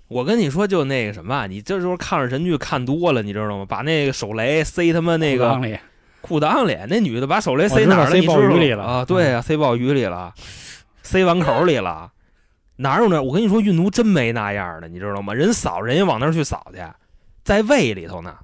[0.09, 3.67] 我跟你说，就那个什么，你这就是抗日神剧看多了，你知道吗？
[3.69, 5.79] 把那个手雷塞他妈那个裤裆里
[6.23, 8.11] 裤裆里，那女的把手雷塞哪儿了？
[8.11, 9.05] 塞鲍你知道吗鱼里了嗯啊？
[9.05, 10.33] 对啊、塞鲍鱼里了，
[11.03, 12.11] 塞碗口里了，
[12.79, 13.21] 哪有那？
[13.21, 15.35] 我跟你说，运毒真没那样的，你知道吗？
[15.35, 16.81] 人扫人家往那儿去扫去，
[17.45, 18.35] 在胃里头呢，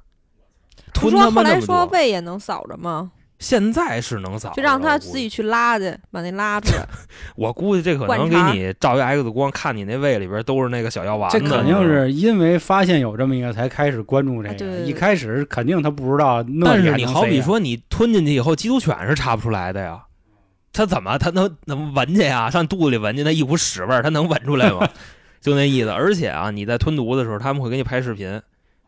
[0.92, 1.76] 不说后来吞他妈那么多。
[1.76, 3.12] 说胃也能扫着吗？
[3.40, 6.86] 现在是能扫，就让他自己去拉去，把那拉出来。
[7.36, 11.38] 我估计这可能给你照一 X 光，看你那胃里边都是那个小药丸子。
[11.38, 14.54] 这肯定是因为发现有这么一个才开始关注这个。
[14.54, 20.00] 啊对对对一开始肯定他不知道那但是你好比说你吞进去以后，缉毒犬是查不出来的呀。
[20.74, 22.50] 它怎么他能能闻去呀？
[22.50, 24.86] 上肚子里闻去那一股屎味儿，他能闻出来吗？
[25.40, 25.88] 就那意思。
[25.88, 28.42] 而且啊，你在吞毒的时候，他们会给你拍视频，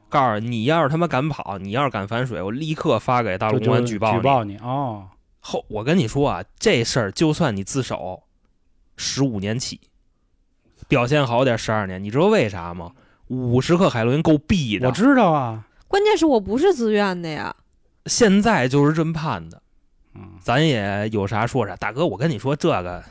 [0.09, 4.19] 告诉你要是他妈敢跑，你要是敢反水，我立刻发给大陆公安举报你。
[4.19, 5.07] 举报你哦，
[5.41, 8.25] 后我跟你说啊，这事儿就算你自首，
[8.97, 9.81] 十五年起，
[10.89, 12.03] 表现好点十二年。
[12.03, 12.91] 你知道为啥吗？
[13.29, 14.89] 五十克海洛因够毙的。
[14.89, 17.55] 我知道啊，关键是我不是自愿的呀。
[18.07, 19.63] 现在就是这么判的，
[20.17, 21.77] 嗯，咱也有啥说啥。
[21.77, 23.05] 大哥，我跟你说这个，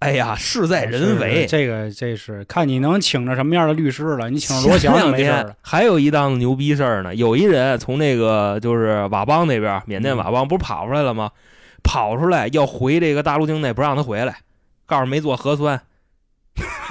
[0.00, 1.46] 哎呀，事在人为。
[1.46, 4.28] 这个这是看你能请着什么样的律师了。
[4.28, 5.54] 你请着罗前翔就没事。
[5.62, 11.30] 还有一档子牛逼事儿呢，有一人从那个就是佤邦那边，缅嗯甸佤邦不是跑出来了吗？
[11.82, 14.40] 跑出来要回这个大陆境内，不让他回来，
[14.84, 15.80] 告诉没做核酸？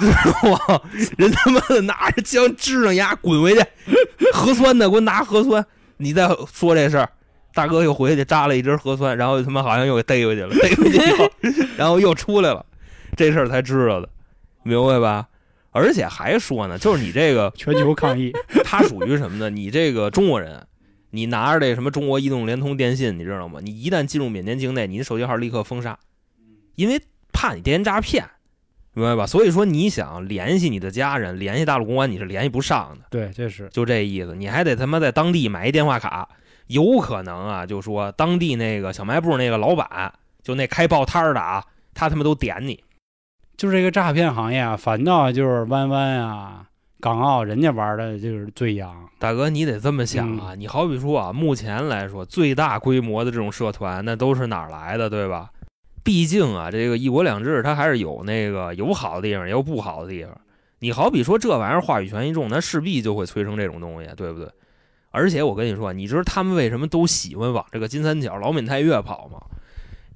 [1.16, 3.60] 人他妈的拿着枪支上牙滚回去，
[4.32, 5.64] 核酸的，给我拿核酸！
[5.98, 7.08] 你再说这事儿，
[7.54, 11.30] 大哥又回去扎了一针核酸，然后他妈好像又给逮回去了，逮回去以后，
[11.76, 12.64] 然后又出来了，
[13.16, 14.08] 这事儿才知道的，
[14.62, 15.28] 明白吧？
[15.72, 18.32] 而且还说呢，就是你这个全球抗议，
[18.64, 19.48] 它属于什么呢？
[19.48, 20.66] 你这个中国人，
[21.10, 23.60] 你拿着这什么中国移动、联通、电信，你知道吗？
[23.62, 25.96] 你一旦进入缅甸境内，你的手机号立刻封杀，
[26.74, 27.00] 因为
[27.32, 28.24] 怕你电信诈骗，
[28.94, 29.26] 明白吧？
[29.26, 34.34] 所以说你想联系你的家人，联系大陆公安，你是联系不上的，对，这是就这意思。
[34.34, 36.28] 你还得他妈在当地买一电话卡，
[36.70, 40.12] 有可能啊，就说当地那个小卖部那个老板，
[40.42, 42.82] 就那开报摊儿的啊，他他妈都点你。
[43.56, 46.64] 就是这个诈骗行业啊，反倒就是弯弯啊、
[47.00, 49.08] 港澳人家玩的就是最洋。
[49.18, 50.54] 大哥，你得这么想啊！
[50.54, 55.50] 你好比说啊，目前来说最大规模的这种社团，那都是哪儿来的，对吧？
[56.02, 60.34] 毕竟啊，这个一国两制，它还是有那个有好的地方，也有不好的地方。
[60.78, 64.48] 你好比说这玩意儿话语权一重，那势必就会催生这种东西，对不对？
[65.10, 69.38] 而且我跟你说，你知道他们为什么都喜欢往这个金三角、老缅泰越跑吗？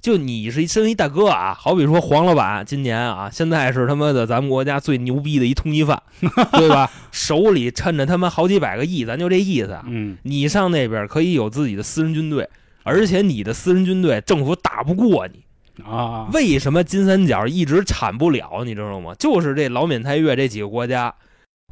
[0.01, 6.03] 就你是一身为一大哥啊，好比说黄老板今年啊，现在是他妈的咱们国家最牛逼的一通缉犯，
[6.51, 6.91] 对吧？
[7.11, 9.83] 手里趁着他妈好几百个亿，咱就这意思啊。
[9.87, 12.47] 嗯，你上那边可以有自己的私人军队，
[12.83, 15.43] 而且你的私人军队政府打不过你。
[15.83, 18.63] 啊，为什么金三角一直铲不了？
[18.63, 19.15] 你知道吗？
[19.15, 21.15] 就是这老缅泰越这几个国家，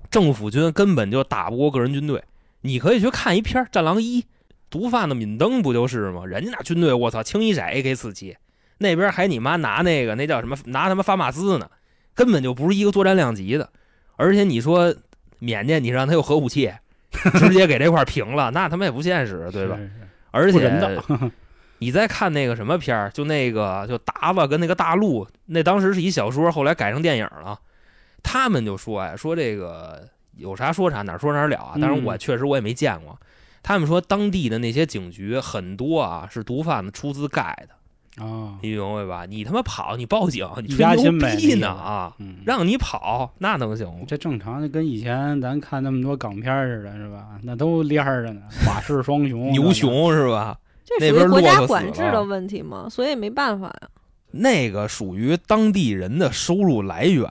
[0.10, 2.24] 政府军根本就打不过个人军队。
[2.64, 4.22] 你可以去看一片《战狼一》，
[4.70, 6.26] 毒贩的敏登不就是吗？
[6.26, 8.36] 人家那军队，我操，清一色 AK 四七，
[8.80, 10.58] 那边还你妈拿那个那叫什么？
[10.66, 11.70] 拿他妈法马兹呢，
[12.16, 13.70] 根本就不是一个作战量级的。
[14.16, 14.96] 而且你说
[15.40, 16.72] 缅甸，你让他有核武器，
[17.12, 19.78] 直接给这块平了， 那他妈也不现实，对吧？
[20.32, 20.92] 而且
[21.80, 27.60] 你再看那个什么片儿，就那个就达瓦跟那个大陆，那当时是一小说，后来改成电影了。
[28.24, 30.08] 他们就说呀，说这个
[30.38, 31.76] 有啥说啥，哪儿说哪儿了啊。
[31.80, 33.18] 但是我嗯确实我也没见过。
[33.62, 39.26] 他们说当地的那些警局很多啊是毒贩子出资盖的，啊，你明白吧？
[39.26, 42.14] 你他妈跑，你报警，你吹牛逼呢啊！
[42.20, 44.06] 嗯，让你跑那能行吗？
[44.06, 47.40] 这正常的，跟以前咱看那么多港片似的，是吧？
[47.44, 50.60] 那都连儿着呢，瓦氏双雄、牛熊是吧？
[50.84, 53.88] 这那边属于国家管制的问题嘛，所以没办法呀。
[54.32, 57.26] 那个属于当地人的收入来源。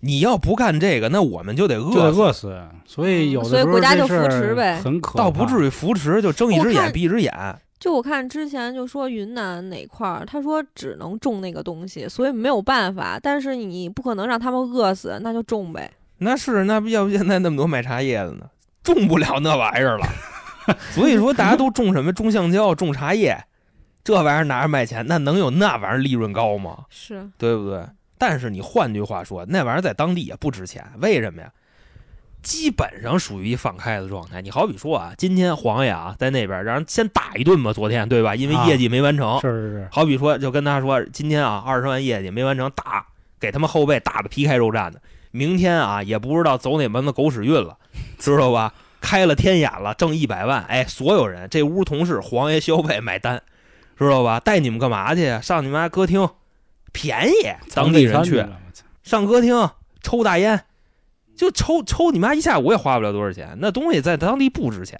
[0.00, 2.20] 你要不干这个，那我们就得就得饿死。
[2.20, 2.62] 饿死。
[2.86, 7.32] 所以有的所以时候国家就扶持呗很可倒不至于扶持，就睁一只眼闭一只眼。
[7.78, 13.18] 就我看之前就说云南哪块儿，他说只能种那个东西，所以没有办法。
[13.22, 15.90] 但是你不可能让他们饿死，那就种呗。
[16.18, 18.46] 那是那不要不现在那么多卖茶叶的呢，
[18.82, 20.06] 种不了那玩意儿了。
[20.90, 22.12] 所以说大家都种什么？
[22.12, 23.34] 种橡胶，种茶叶，
[24.04, 26.84] 这玩意儿拿着卖钱，那能有那玩意儿利润高吗？
[26.90, 27.82] 是，对不对？
[28.20, 31.50] 但是你换句话说，那玩意儿在当地也不值钱，为什么呀？
[32.42, 34.42] 基本上属于一放开的状态。
[34.42, 38.36] 你好比说啊，今天黄爷啊在那边让人先打一顿吧，昨天对吧？
[38.36, 43.06] 因为啊业绩没完成，是是是，好比说，就跟他说，今天啊二十万业绩没完成，打
[43.40, 45.00] 给他们后背打的皮开肉绽的。
[45.30, 47.78] 明天啊也不知道走哪门子狗屎运了，
[48.18, 48.74] 知道吧？
[49.00, 53.42] 开了天眼了，挣一百万，哎，所有人这屋同事黄爷消费买单，
[53.98, 54.38] 知道吧？
[54.40, 55.40] 带你们干嘛去？
[55.40, 56.28] 上你们家歌厅，
[56.92, 57.32] 便宜，
[57.74, 58.44] 当地人去
[59.02, 59.68] 上歌厅
[60.02, 60.64] 抽大烟，
[61.36, 64.98] 就抽抽你妈一下午也花不了多少钱，那东西在当地不值钱。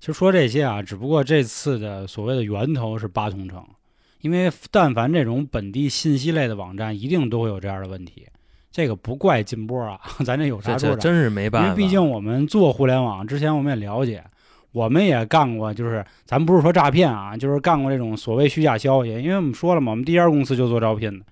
[0.00, 3.66] 其实说这些啊，只不过这次的所谓的源头是八同城，
[4.20, 8.26] 因为但凡这种本地信息类的网站，一定都会有这样的问题。
[8.70, 10.96] 这个不怪金波啊， 咱这有啥说啥。
[10.96, 14.24] 真是没办法，因为毕竟我们做互联网之前，我们也了解，
[14.74, 19.10] 我们也干过，就是咱不是说诈骗啊，就是干过这种所谓虚假消息。
[19.10, 21.24] 因为我们说了嘛，我们第一家公司就做招聘的，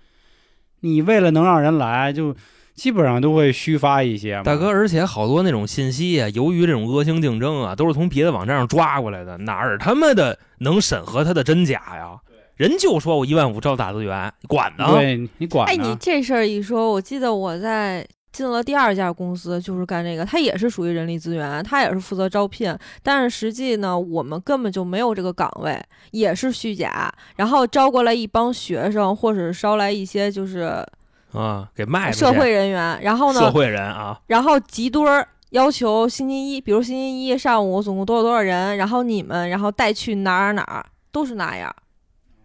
[0.81, 2.35] 你为了能让人来，就
[2.75, 4.41] 基本上都会虚发一些。
[4.45, 12.21] 大哥，而且好多那种信息啊，由于这种恶性竞争啊，都是从别的网站上抓过来的，哪儿他妈的能审核它的真假呀？
[12.55, 14.87] 人就说我一万五招打字员，你管呢？
[14.93, 15.89] 对你管哎，呢？
[15.89, 25.81] 你这事儿一说，我记得我在进了第二家公司，就是干这个，他也是属于人力资源，他也是负责招聘，但是实际呢，我们根本就没有这个岗位，
[26.13, 30.85] 也是虚假，然后招过来一帮学生，或者是招来一些就是
[31.33, 35.29] 啊，给卖社会人员，然后呢，社会人啊，然后集堆儿。
[35.53, 41.71] 要求星期一，比如星期一上午总共多少多少人，然后你们然后带去哪儿哪儿，都是那样。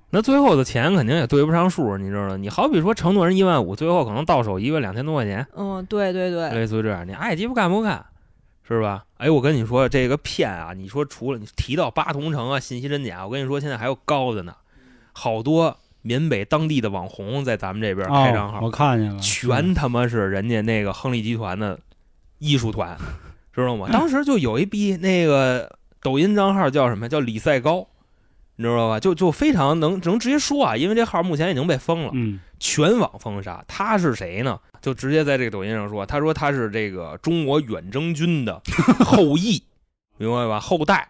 [0.10, 2.38] 那最后的钱肯定也对不上数，你知道吗？
[2.38, 8.06] 你好比说承诺人一万五，最后可能到手一个两千多块钱，嗯，对对对，类似于这样，你爱鸡巴干不干，
[8.68, 9.04] 是吧？
[9.18, 14.56] 哎，我跟你说这个骗啊，你说除了你提到八同城啊，信息真假，我跟你说现在还有高的呢，
[15.12, 21.78] 好多缅北当地的网红在咱们这边开账号，哦，我看见了，全他妈是人家那个亨利集团的
[22.40, 22.98] 艺术团，
[23.54, 23.90] 知道吗？
[23.92, 27.10] 当时就有一逼那个抖音账号叫什么？
[27.10, 27.86] 叫李赛高，
[28.58, 29.00] 你知道吧？
[29.00, 33.64] 就就非常能能直接说啊，因为这号目前已经被封了，嗯，全网封杀。
[33.68, 34.60] 他是谁呢？
[34.82, 38.62] 就直接在这个抖音上说，他说他是这个中国远征军的
[39.06, 39.64] 后裔，
[40.18, 40.60] 明白吧？
[40.60, 41.10] 后代。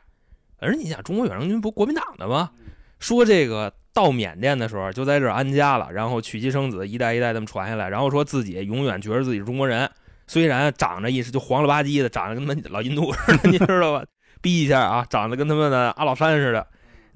[0.59, 2.51] 而你想，中国远征军不国民党的吗？
[2.99, 9.89] 说这个到缅甸的时候就在这儿安家了，然后娶妻生子，一代一代这么传下来，然后说自己永远觉得自己是中国人，
[10.25, 14.03] 虽然长着一是就黄了吧唧的，长得跟他们老印度似的， 你知道吧？
[14.41, 16.65] 逼一下啊，长得跟他们的阿老山似的，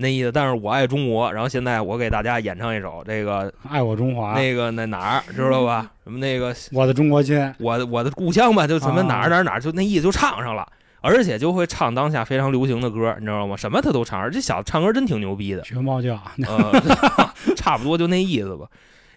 [0.01, 0.31] 那意思。
[0.31, 5.89] 但是我爱中国，然后现在我给大家演唱一首这个爱我中华，那个那哪儿知道吧？
[6.03, 10.67] 什么那个我的中国心，我的我的故乡吧，就什么啊哪儿哪儿哪儿，就那意思就唱上了。
[11.03, 13.57] 而且就会唱当下非常流行的歌，你知道吗？
[13.57, 15.63] 什么他都唱，而这小子唱歌真挺牛逼的。
[15.63, 16.13] 学猫叫，
[16.45, 16.71] 呃，
[17.57, 18.67] 差不多就那意思吧。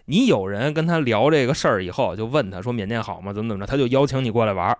[0.05, 3.31] 你有人跟他聊这个事儿以后，就问他说缅甸好吗？
[3.31, 4.77] 怎么怎么着，他就邀请你过来玩儿，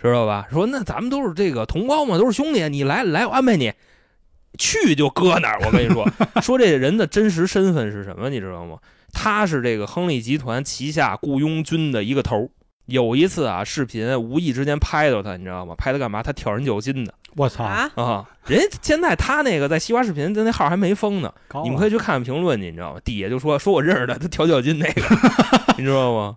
[0.00, 0.46] 知道吧？
[0.52, 3.72] 说那咱们都是这个同胞嘛，都是兄弟，你来来，我安排你。
[4.56, 6.08] 去就搁那儿，我跟你说，
[6.42, 8.78] 说这人的真实身份是什么，你知道吗？
[9.12, 12.48] 他是这个亨利集团旗下雇佣军的一个头儿。
[12.86, 15.74] 有一次啊，视频无意之间拍到他，你知道吗？
[15.76, 16.22] 拍他干嘛？
[16.22, 18.24] 他挑人脚筋的我操，啊，啊！
[18.46, 23.00] 人家现在他那个在西瓜视频的那号还没封呢，啊你们可以去看看评论去，你知道吗？
[23.04, 25.02] 底下就说说我认识的，他挑脚筋那个，
[25.76, 26.36] 你知道吗？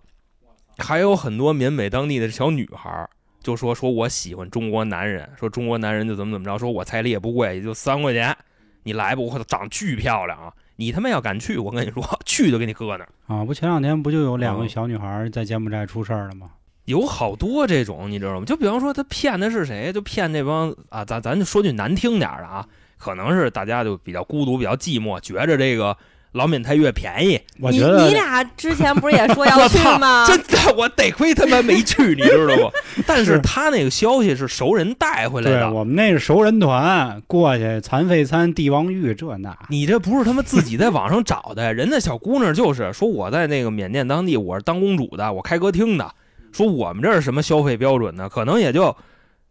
[0.78, 3.08] 还有很多缅北当地的小女孩儿
[3.42, 8.36] 就说说我喜欢中国男人，说中国男人就怎么怎么着，说我彩礼也不贵，也就三块钱，
[8.82, 10.52] 你来吧，我操，长巨漂亮啊！
[10.76, 13.08] 你他妈要敢去，我跟你说， 去就给你搁那儿。
[13.26, 13.44] 啊！
[13.44, 16.50] 不前两天不就有两个嗯小女孩在柬埔寨出事儿了吗？
[16.86, 18.44] 有好多这种，你知道吗？
[18.46, 22.66] 就比方说他骗的是谁，就骗那帮啊，咱咱就说句难听点儿的啊，
[22.96, 25.96] 可能是大家就比较孤独、比较寂寞，觉着这个
[26.32, 27.40] 老缅泰越便宜。
[27.56, 30.26] 你我觉得你俩之前不是也说要 去吗？
[30.26, 32.72] 真的，我得亏他妈没去，你知道不？
[33.06, 46.14] 但是他那个消息是熟人带回来的，对我们那是熟人团过去，残废餐、帝王玉这那，你这不是他妈自己在网上找的， 人家小姑娘就是说我在那个缅甸当地，我是当公主的，我开歌厅的，
[46.52, 48.28] 说我们这是什么消费标准呢？
[48.28, 48.96] 可能也就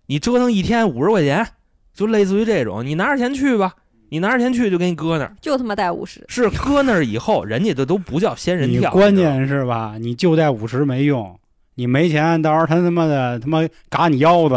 [0.06, 1.46] 你折腾一天五十块钱，
[1.94, 3.74] 就类似于这种，你拿着钱去吧，
[4.10, 9.95] 你拿着钱去就给你搁那儿，就他妈带五十，是搁那儿以后，人家这都不叫仙人跳，关键是吧？
[9.99, 11.39] 你就带五十没用，
[11.76, 14.55] 你没钱，到时候他他妈的他妈嘎你腰子，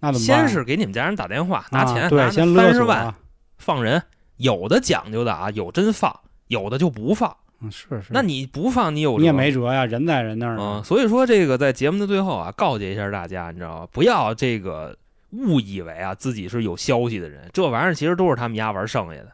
[0.00, 0.38] 那怎么办？
[0.38, 3.14] 先是给你们家人打电话拿钱，啊、对，拿先勒索三十万
[3.58, 4.02] 放人，
[4.36, 6.14] 有的讲究的啊，有真放，
[6.48, 7.34] 有的就不放。
[7.60, 8.08] 嗯，是是。
[8.10, 10.82] 那你不放，你有你也没辙呀，人在人那儿嗯，呢。
[10.84, 13.88] 所以说这个在节目的最后啊，告诫一下大家，你知道吗？
[13.92, 14.94] 不要这个
[15.36, 19.32] 误以为啊自己是有消息的人，这玩意儿其实都是他们家玩剩下的。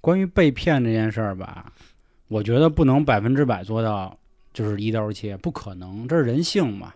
[0.00, 1.72] 关于被骗这件事儿吧，
[2.28, 4.16] 我觉得不能百分之百做到
[4.52, 6.92] 就是一刀切，不可能，这是人性嘛。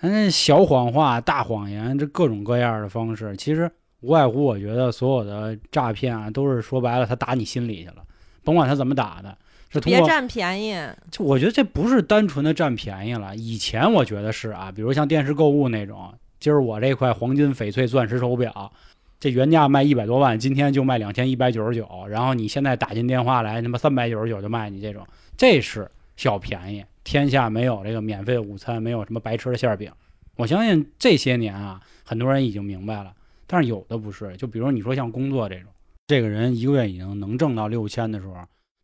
[0.00, 3.70] 那小谎话、大谎言，这各种各样的方式，其实
[4.00, 8.04] 无外乎我觉得所有的诈骗啊，都是说白了，他打你心里去了，
[8.44, 9.36] 甭管他怎么打的，
[9.68, 10.74] 是通过别占便宜。
[11.10, 13.34] 就我觉得这不是单纯的占便宜了。
[13.34, 18.72] 以前我觉得是啊，比如像电视购物那种，今儿我这块黄金翡翠钻石手表，
[19.18, 26.84] 这原价卖一百多万，今天就卖两千一百九十九，然后你现在打进电话来，他妈三百九十九就卖你这种，这是小便宜。
[27.04, 29.90] 天下没有这个免费的午餐，没有什么白吃的馅饼。
[30.36, 33.12] 我相信这些年啊，很多人已经明白了，
[33.46, 34.36] 但是有的不是。
[34.36, 35.64] 就比如你说像工作这种，
[36.06, 38.34] 这个人一个月已经能挣到六千的时候，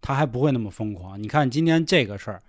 [0.00, 1.22] 他还不会那么疯狂。
[1.22, 2.42] 你看今天这个事儿，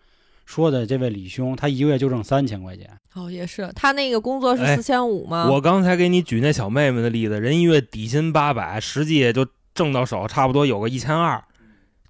[0.45, 2.89] 说的这位李兄，他一个月就挣三千块钱。
[3.13, 5.49] 哦，也是，他那个工作是哎四千五吗？
[5.49, 11.43] 我刚才给你举那小妹妹的例子，人一月底薪八百，实际也就挣到手差不多有个一千二。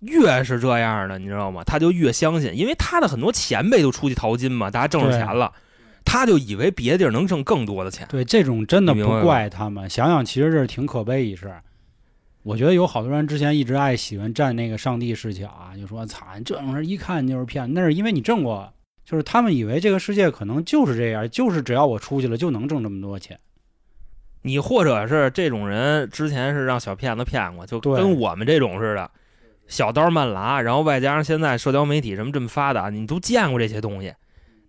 [0.01, 1.63] 越是这样的，你知道吗？
[1.63, 5.51] 他就越相信，因为他的很多前辈都出去淘金嘛，大家挣着钱了，
[6.03, 8.05] 他就以为别地儿能挣更多的钱。
[8.09, 9.89] 对，这种真的不怪他们。
[9.89, 11.51] 想想，其实这是挺可悲一事。
[12.45, 18.71] 我觉得有好多人之前一直爱喜欢站那个上帝视角啊，就说：“操，这种人一看就是骗。”那是因为你挣过，
[19.03, 23.39] 就是他们以为这个世界可能就是这样，就是只要我出去了就能挣这么多钱。
[24.43, 29.09] 你或者是这种人之前是让小骗子骗过，就跟我们这种似的，
[29.65, 34.13] 小刀慢拉，然后外加上现在社交媒体什么这么发达，你都见过这些东西，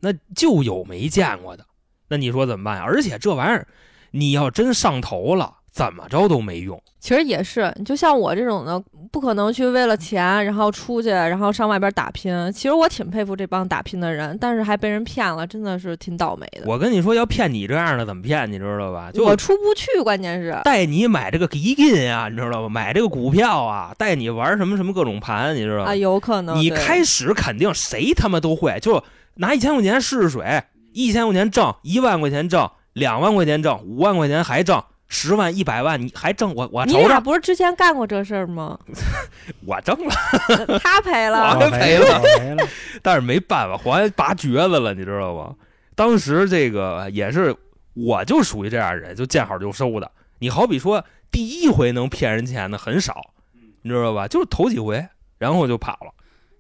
[0.01, 1.67] 那就有没见过的。
[2.09, 2.85] 那你说怎么办呀？
[2.87, 3.69] 而且这玩意儿，
[4.13, 6.83] 你要真上头了，怎么着都没用。
[6.99, 12.51] 其实也是，就像我这种的，不可能去为了钱，然后出去，然后上外边打拼。
[12.51, 16.63] 其实我挺佩服这帮打拼的人，但是还被人骗了，真的是挺倒霉的。
[16.65, 18.51] 我跟你说，要骗你这样的怎么骗？
[18.51, 19.13] 你知道吧？
[19.13, 22.71] 就我出不去，关键是带你买这个基金啊，你知道吧？
[22.71, 25.91] 买这个股票啊，带你玩什么什么各种盘，你知道吧？
[25.91, 29.05] 啊，有可能你开始肯定谁他妈都会，就
[29.35, 30.63] 拿一千块钱试试水，
[30.95, 38.79] 一千块钱挣，一万块钱挣，两万块钱挣，五万块钱还挣，十万、一百万你还挣，我我你俩不是之前干过这事儿吗？
[39.65, 40.15] 我挣了，
[40.83, 42.69] 他赔了我，赔了我赔了。
[43.03, 45.55] 但是没办法，还拔橛子了，你知道吗？
[45.95, 47.55] 当时这个也是，
[47.95, 50.11] 我就属于这样人，就见好就收的。
[50.41, 53.33] 你好比说，第一回能骗人钱的很少，
[53.83, 54.27] 你知道吧？
[54.27, 55.07] 就是头几回，
[55.39, 56.13] 然后就跑了。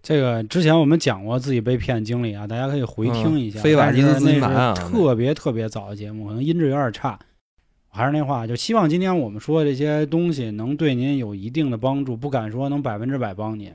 [0.02, 3.58] 这个之前我们讲过自己被骗经历啊，大家可以回听一下。
[3.58, 7.18] 嗯非法集资但是自己买啊特别特别早的节目，可能音质有点差。
[7.96, 13.72] 还是那话，就希望今天我们说的这些东西能对您有一定的帮助，不敢说能百分之百帮您。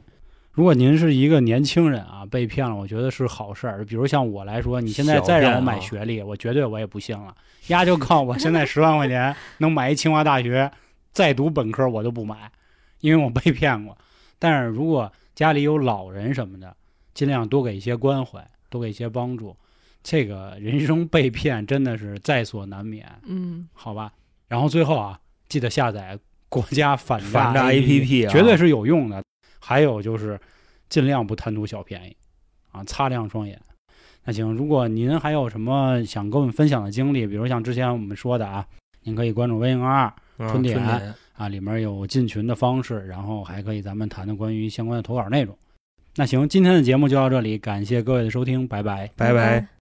[0.52, 3.84] 如果您是一个年轻人啊，被骗了，我觉得是好事儿。
[3.84, 7.36] 比如像我来说，你现在再让我买学历，我绝对我也不信了。
[7.70, 10.72] 丫就靠我现在十万块钱能买一清华大学，
[11.12, 12.52] 再读本科我都不买，
[13.00, 13.98] 因为我被骗过。
[14.38, 16.76] 但是如果家里有老人什么的，
[17.16, 19.56] 尽量多给一些关怀，多给一些帮助。
[20.04, 24.12] 这个人生被骗真的是在所难免，嗯，好吧？
[24.48, 26.18] 然后最后啊，记得下载
[26.50, 29.24] 国家反反诈 APP，APP 啊绝对是有用的。
[29.64, 30.40] 还有就是
[30.90, 32.16] 尽量不贪图小便宜
[32.72, 33.62] 啊，擦亮双眼。
[34.26, 38.66] 那行，如果您还有什么想跟我们分享的经历，比如像之前我们说的啊，
[39.04, 45.56] 您可以关注微信公众号嗯春点点啊，里面有进群的方式，然后还可以咱们谈谈关于相关的投稿内容。
[46.16, 49.10] 那行，今天的节目就到这里，感谢各位的收听，拜拜。
[49.16, 49.72] 拜拜。